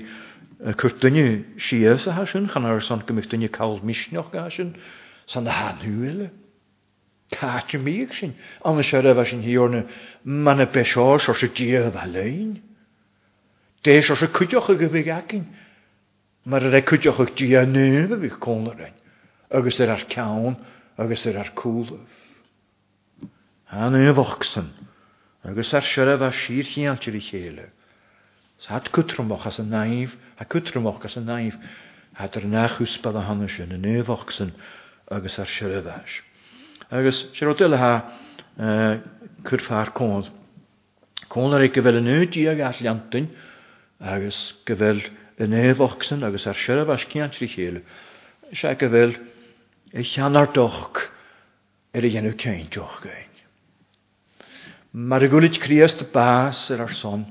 chut 0.80 0.96
duine 1.04 1.44
sios 1.60 2.08
a 2.08 2.16
hasin 2.22 2.48
chan 2.48 2.64
ar 2.64 2.80
san 2.80 3.04
gomich 3.04 3.28
duine 3.28 3.52
cáil 3.52 3.82
misneoch 3.84 4.32
ga 4.32 4.48
sin 4.48 4.72
san 5.26 5.44
na 5.44 5.52
háúile. 5.52 6.30
Cátja 7.34 7.82
míg 7.82 8.12
sin, 8.12 8.34
am 8.62 8.80
se 8.82 8.98
a 8.98 9.02
bheit 9.14 9.26
sin 9.28 9.40
hiorna 9.46 9.80
manna 10.22 10.66
beá 10.66 10.98
or 11.04 11.18
se 11.20 11.46
die 11.48 11.76
a 12.02 12.06
lein. 12.16 12.52
Déis 13.82 14.08
or 14.12 14.16
se 14.20 14.26
cuideoch 14.36 14.68
a 14.68 14.74
go 14.82 14.88
bhíh 14.92 15.08
acin, 15.14 15.46
mar 16.50 16.62
a 16.62 16.70
ré 16.74 16.80
cuideoch 16.90 17.32
dí 17.40 17.48
a 17.60 17.64
nu 17.72 17.86
a 18.04 18.16
bhíh 18.22 18.36
cónlarein, 18.44 18.94
agus 19.58 19.80
er 19.82 19.90
ar 19.96 20.04
cen 20.08 20.56
agus 21.02 21.26
er 21.26 21.38
ar 21.42 21.50
ar 21.50 21.52
e 21.54 21.98
Anhhasan 23.88 24.70
agus 25.50 25.74
ar 25.78 25.82
sere 25.94 26.14
bh 26.22 26.30
sír 26.42 26.64
chiantir 26.72 27.16
i 27.16 27.20
chéile. 27.30 27.66
Sad 28.68 28.92
cwtrwmoch 28.94 29.46
as 29.50 29.58
a 29.58 29.64
naif, 29.74 30.14
a 30.38 30.44
cwtrwmoch 30.44 31.04
as 31.10 31.16
a 31.16 31.20
naif, 31.32 31.56
a 32.14 32.28
er 32.30 32.46
na 32.54 32.62
chwsbad 32.76 33.14
hanne 33.16 33.26
hanna 33.30 33.54
sy'n 33.56 33.74
yn 33.80 33.88
agus 34.06 34.38
sy'n 34.38 34.54
agos 35.16 35.40
ar 35.42 35.50
siarad 35.56 35.90
agus 36.90 37.26
sé 37.34 37.44
rotilethe 37.44 38.02
eh, 38.60 38.98
chufar 39.46 39.90
cód. 39.96 40.28
Cónar 41.32 41.64
i 41.64 41.70
gohfuil 41.72 41.98
an 41.98 42.04
nudí 42.08 42.44
a 42.50 42.54
gas 42.58 42.80
leantain 42.82 43.30
agus 44.00 44.40
go 44.66 44.76
bhfuil 44.76 45.00
in 45.40 45.54
agus 46.26 46.46
ar 46.46 46.54
sere 46.64 46.84
bheits 46.90 47.06
cían 47.12 47.32
trí 47.36 47.48
chéile. 47.54 47.82
Se 48.52 48.74
go 48.74 48.88
bhfuil 48.94 49.16
i 49.94 50.02
cheanar 50.12 50.52
doch 50.52 50.78
ar 51.94 52.04
er 52.04 52.04
a 52.04 52.10
dhéanú 52.10 52.34
céin 52.44 52.68
teoch 52.68 53.00
gain. 53.02 53.32
Mar 54.92 55.22
a 55.22 55.28
goid 55.28 55.58
crías 55.64 55.96
de 55.98 56.04
bás 56.04 56.70
ar 56.70 56.80
ar 56.82 56.92
son, 56.92 57.26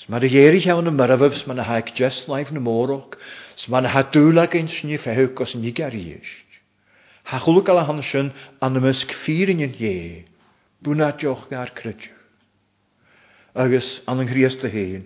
Sma'r 0.00 0.24
ieri 0.24 0.62
iawn 0.64 0.88
y 0.88 0.92
myrafyf, 0.96 1.42
sma'n 1.42 1.58
haig 1.68 1.90
jes 1.92 2.22
laif 2.26 2.48
na 2.56 2.60
morwch, 2.64 3.18
sma'n 3.60 3.84
hadwlag 3.92 4.54
ein 4.56 4.70
sni 4.72 4.96
ffehwg 4.96 5.42
os 5.44 5.52
ni 5.60 5.74
gair 5.76 5.92
i 5.92 6.06
eich. 6.14 6.30
Hachuluk 7.30 7.68
ala 7.70 7.84
hanshin 7.86 8.32
an 8.60 8.72
na 8.74 8.80
musk 8.80 9.10
fírin 9.12 9.60
dhé, 9.78 10.24
búna 10.82 11.16
joch 11.16 11.48
gar 11.48 11.70
krytju. 11.70 12.10
Agus 13.54 14.00
an 14.08 14.18
an 14.18 14.26
gríasta 14.26 14.66
héin, 14.68 15.04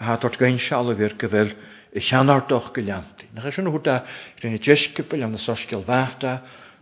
a 0.00 0.04
há 0.18 0.20
tort 0.20 0.38
gain 0.40 0.58
shala 0.58 0.96
vir 0.98 1.14
gavel 1.22 1.52
i 1.94 2.00
chanar 2.02 2.42
doch 2.50 2.72
giljanti. 2.74 3.30
Nach 3.34 3.46
eisiau 3.46 3.70
hwta 3.76 3.94
rinne 4.42 4.58
jeskipil 4.58 5.22
am 5.22 5.30
na 5.30 5.38
sosgil 5.44 5.86
vata, 5.86 6.40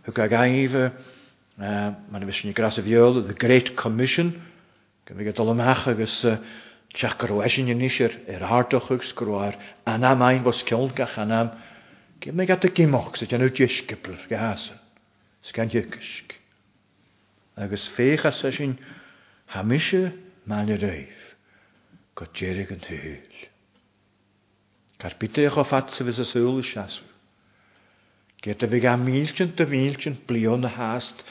hwg 0.09 0.17
ag 0.25 0.33
aive, 0.41 0.87
ma'n 1.61 2.25
eisiau 2.25 2.49
ni 2.49 2.57
gras 2.57 2.81
y 2.81 2.85
fiol, 2.89 3.21
the 3.27 3.37
Great 3.45 3.69
Commission, 3.77 4.33
gymig 5.05 5.29
at 5.29 5.37
olamach 5.45 5.85
agus 5.93 6.23
tiach 6.89 7.19
gyrwaisin 7.21 7.69
yn 7.69 7.85
niet 7.85 8.01
er 8.01 8.41
hartochwg 8.49 9.05
sgwrwaar, 9.13 9.61
anam 9.85 10.25
ein 10.25 10.41
bos 10.45 10.65
ciolgach 10.65 11.19
anam, 11.21 11.53
Gym 12.25 12.39
nag 12.41 12.49
at 12.55 12.65
y 12.67 12.71
gymog 12.73 13.19
sydd 13.19 13.35
yn 13.37 13.43
yw 13.45 13.51
ddysgybl 13.53 14.15
gy 14.29 14.37
hasan. 14.41 14.79
Sgan 15.45 15.69
hygysg. 15.69 16.31
Agus 17.61 17.83
ffeich 17.93 18.23
as 18.25 18.39
sy'n 18.55 18.73
hamysio 19.53 20.07
man 20.49 20.71
y 20.73 20.77
reif. 20.81 21.19
Gwyd 22.17 22.33
jerig 22.41 22.71
yn 22.73 22.81
tyhul. 22.81 23.35
Car 24.97 25.19
eich 25.21 25.59
o 25.61 25.67
ffat 25.69 25.93
sydd 25.93 26.09
ys 26.15 26.23
yswyl 26.25 26.63
y 26.63 26.65
siasw. 26.71 27.05
Gyd 28.47 28.65
y 28.65 28.71
fyg 28.73 28.89
am 28.95 29.05
milchyn 29.05 29.53
dy 29.61 29.69
milchyn 29.75 30.17
blion 30.31 30.65
y 30.65 30.73
hast 30.79 31.21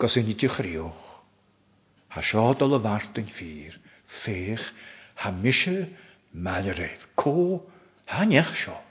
gos 0.00 0.16
yn 0.16 0.32
idio 0.32 0.48
chrioch. 0.56 1.06
Ha 2.16 2.24
siod 2.24 2.64
o 2.64 2.72
fart 2.88 3.20
yn 3.20 3.28
ffyr. 3.36 3.76
Ffeich 4.24 4.64
hamysio 5.26 5.90
man 6.48 6.72
y 6.72 6.72
reif. 6.80 7.04
Co 7.20 7.36
hanech 8.16 8.56
siod 8.64 8.86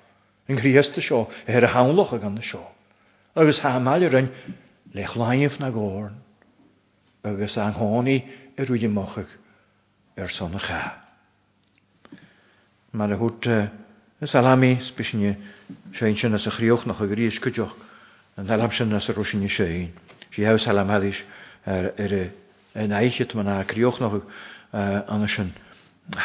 yn 0.48 0.60
chríasta 0.62 1.02
seo 1.04 1.20
ar 1.52 1.68
a 1.68 1.72
hawlwch 1.76 2.14
ag 2.16 2.26
yn 2.30 2.38
y 2.41 2.45
sio. 2.45 2.62
Agus 3.38 3.60
ha 3.66 3.74
yr 4.00 4.16
yn 4.16 4.30
lech 4.95 5.14
laif 5.20 5.58
na 5.60 5.70
gcórn 5.76 6.16
agus 7.28 7.58
an 7.60 7.76
háí 7.76 8.22
ar 8.58 8.70
bhuiide 8.70 9.28
yr 10.24 10.32
son 10.32 10.56
y 10.56 10.62
cha. 10.64 10.95
Mar 12.95 13.12
hwt 13.20 13.50
y 13.52 14.26
salami 14.28 14.78
spisinne 14.88 15.36
ni 15.38 15.98
sy'n 16.00 16.16
sy'n 16.18 16.36
a 16.36 16.39
chríoch 16.39 16.88
na 16.88 16.95
a 16.95 17.06
ys 17.06 17.39
cuideoch 17.43 17.76
yn 18.39 18.48
helam 18.48 18.72
sy'n 18.72 18.95
as 18.95 19.10
rwys 19.12 19.36
ni 19.36 19.50
sy'n. 19.52 19.91
Si 20.34 20.43
hew 20.48 20.58
salam 20.58 20.89
heis 20.95 21.22
ar 21.68 21.91
er, 21.91 21.93
ar 22.00 22.14
er, 22.14 22.32
an 22.76 22.95
éiche 22.95 23.28
man 23.36 23.48
a 23.52 23.66
chríoch 23.68 24.00
nach 24.00 24.16
an 24.72 25.28
sin 25.28 25.52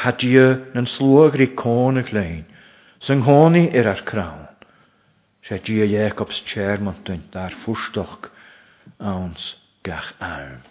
hadíe 0.06 0.72
an 0.78 0.86
slóagrí 0.86 1.50
y 1.58 2.02
glein. 2.06 2.46
Senghoni 3.02 3.66
gcónaí 3.66 3.78
ar 3.80 3.88
ar 3.92 4.02
crán, 4.06 4.42
sé 5.42 5.56
dí 5.58 5.74
a 5.82 5.86
Jacobs 5.92 6.36
chairmantain 6.50 7.24
dar 7.34 7.50
fustoch 7.64 8.28
ans 9.14 9.46
gach 9.86 10.10
ann. 10.22 10.62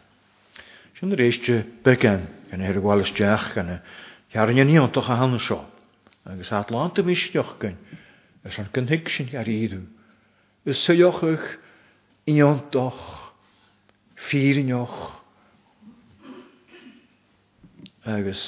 Sin 0.96 1.12
een 1.12 1.74
began 1.84 2.22
gan 2.50 2.62
ar 2.64 2.80
bháil 2.86 3.04
deach 3.20 3.50
een 3.60 3.82
chearan 4.32 4.64
íontach 4.72 5.10
a 5.12 5.18
hanna 5.20 5.40
seo, 5.44 5.60
agus 6.24 6.54
háláanta 6.56 7.04
míisteoch 7.04 7.52
gan 7.66 7.76
gus 8.46 8.60
an 8.64 8.72
cynhiic 8.78 9.10
sin 9.12 9.36
ar 9.36 9.46
iadú. 9.58 9.82
Is 10.64 10.80
suochuch 10.88 11.50
íontach, 12.32 13.02
fíneoch, 14.30 14.98
agus 18.08 18.48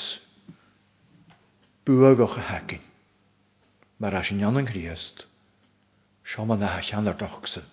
buagach 1.86 2.40
a 2.46 2.62
mar 4.04 4.14
as 4.20 4.28
sin 4.28 4.38
niet 4.40 4.68
chríast, 4.68 5.24
Seomma 6.30 6.56
na 6.60 6.70
cheanar 6.82 7.16
dochsan 7.22 7.64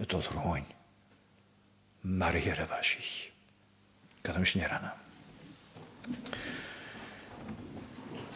a 0.00 0.04
dul 0.08 0.22
ráin 0.36 0.64
mar 2.02 2.32
hir 2.34 2.56
a 2.60 2.78
ich. 2.80 3.30
Gadam 4.24 4.46
sin 4.46 4.62
anna. 4.62 4.92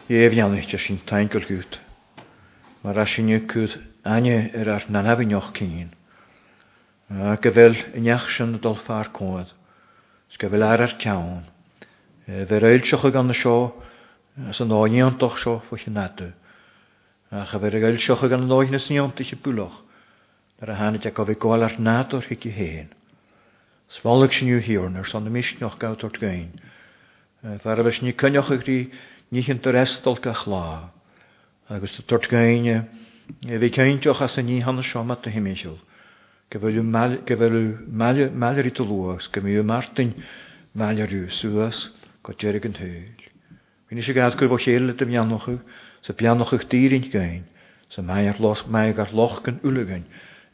Éhheannaiste 0.07 0.77
sin 0.77 0.99
teinkelút, 1.09 1.79
mar 2.83 2.97
as 2.99 3.09
sin 3.09 3.29
cúd 3.49 3.71
aine 4.05 4.35
ar 4.61 4.69
ar 4.75 4.83
na 4.93 5.01
nabhaoch 5.07 5.49
cíín, 5.57 5.89
a 7.09 7.33
go 7.41 7.49
bhfuil 7.49 7.81
ineach 8.01 8.29
sin 8.37 8.59
dul 8.61 8.75
fear 8.85 9.09
cóad, 9.17 9.49
s 10.29 10.37
go 10.37 10.51
bhfuil 10.53 10.67
ar 10.69 10.83
ar 10.85 10.93
ceann, 11.01 11.47
bheit 12.27 12.61
réilseach 12.61 13.09
gan 13.17 13.25
na 13.25 13.33
seo 13.33 13.59
as 14.49 14.61
an 14.61 14.69
áíontoch 14.81 15.41
seo 15.41 15.57
fa 15.69 15.77
chinnaú. 15.83 16.33
a 17.29 17.43
chafer 17.45 17.71
gael 17.79 17.97
sioch 18.03 18.21
gan 18.31 18.43
loich 18.47 18.69
na 18.71 18.79
sniont 18.79 19.19
eich 19.19 19.33
bwloch, 19.43 19.79
dar 20.59 20.71
a 20.71 20.75
hanyd 20.79 21.05
ac 21.09 21.19
ofe 21.19 21.35
gwael 21.43 21.65
ar 21.65 21.73
nad 21.87 22.13
o'r 22.15 22.23
hig 22.23 22.45
i 22.47 22.51
hen. 22.55 22.91
Sfolig 23.91 24.31
sy'n 24.35 24.51
yw 24.53 24.61
hiwr 24.63 24.91
nyr 24.93 25.07
son 25.07 25.27
y 25.27 25.31
misnioch 25.35 25.75
gawt 25.81 26.05
o'r 26.07 26.19
gain, 26.21 26.53
e, 27.43 27.57
far 27.63 27.83
abys 27.83 27.99
ni 28.03 28.13
cynioch 28.19 28.51
y 28.51 28.57
gri 28.61 28.77
nich 29.35 29.49
yn 29.51 29.59
dyrestol 29.63 30.19
gach 30.23 30.45
la, 30.47 30.91
Agus 31.67 31.97
y 31.99 32.03
tort 32.07 32.29
gain 32.31 32.67
e, 32.71 32.77
e 33.43 33.59
fi 33.59 33.69
ceintioch 33.75 34.23
as 34.23 34.37
y 34.39 34.43
ni 34.47 34.61
hann 34.63 34.79
y 34.79 34.85
siomat 34.87 35.27
y 35.27 35.33
himisiol, 35.35 35.75
gyfer 36.51 36.79
yw 36.79 36.85
malio'r 37.91 38.69
i 38.69 38.71
dylwag, 38.79 39.25
gyfer 39.27 39.57
yw 39.57 39.65
martyn 39.67 40.15
malio'r 40.79 41.17
yw 41.17 41.25
sŵas, 41.41 41.83
godgerig 42.27 42.69
yn 42.71 42.79
hyl. 42.79 43.27
Fi'n 43.91 43.99
eisiau 43.99 44.15
gael 44.15 44.39
gwybod 44.39 44.63
lleol 44.67 44.93
y 44.95 44.95
dymianwch 44.99 45.49
yw, 45.51 45.59
Se 46.07 46.13
bian 46.19 46.37
noch 46.39 46.51
eich 46.55 46.61
dýrin 46.71 47.05
gein, 47.13 47.39
se 47.93 48.01
meier 48.09 48.35
los 48.43 48.59
meiger 48.75 49.09
lochken 49.19 49.57
ulegen, 49.69 50.05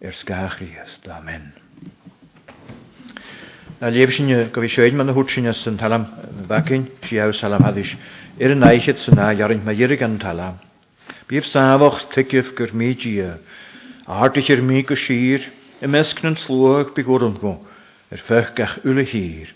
er 0.02 0.12
skachriest. 0.20 1.04
Amen. 1.18 1.44
Na 3.80 3.88
liebsinne 3.94 4.40
go 4.56 4.62
wie 4.64 4.70
schön 4.76 4.96
man 4.98 5.12
hutsinne 5.18 5.54
sin 5.54 5.78
talam 5.82 6.08
wackin, 6.50 6.88
si 7.06 7.20
au 7.22 7.32
salam 7.42 7.64
hadisch, 7.68 7.94
Er 8.40 8.50
en 8.56 8.64
eichet 8.70 9.06
na 9.14 9.28
jarin 9.42 9.62
ma 9.64 9.72
jirigan 9.78 10.16
talam. 10.18 10.56
Bif 11.28 11.46
savoch 11.46 12.00
tikif 12.14 12.56
gyr 12.58 12.74
migia. 12.82 13.38
Artiger 14.08 14.58
er 14.58 14.64
mi 14.72 14.82
go 14.82 14.96
sir, 14.96 15.40
mesknen 15.86 16.36
slwag 16.36 16.96
bi 16.96 17.04
go, 17.04 17.22
er 18.12 18.18
fechgach 18.18 18.80
ule 18.86 19.06
Hat 19.06 19.54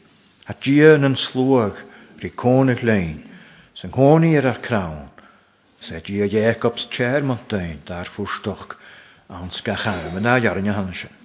A 0.48 0.54
gia 0.62 0.94
yn 0.94 1.16
slwag, 1.18 1.74
rikonig 2.22 2.84
lein, 2.84 3.24
sen 3.74 3.90
honi 3.98 4.36
er 4.36 4.46
ar 4.46 4.62
kraun, 4.62 5.10
Sed 5.88 6.08
je 6.12 6.28
Jacobs 6.28 6.84
chair 6.92 7.24
montain, 7.30 7.78
dar 7.88 8.10
fwrstoch, 8.18 8.66
ans 9.40 9.62
gacharm 9.70 10.20
yn 10.20 10.30
je 10.48 10.74
hansyn. 10.82 11.16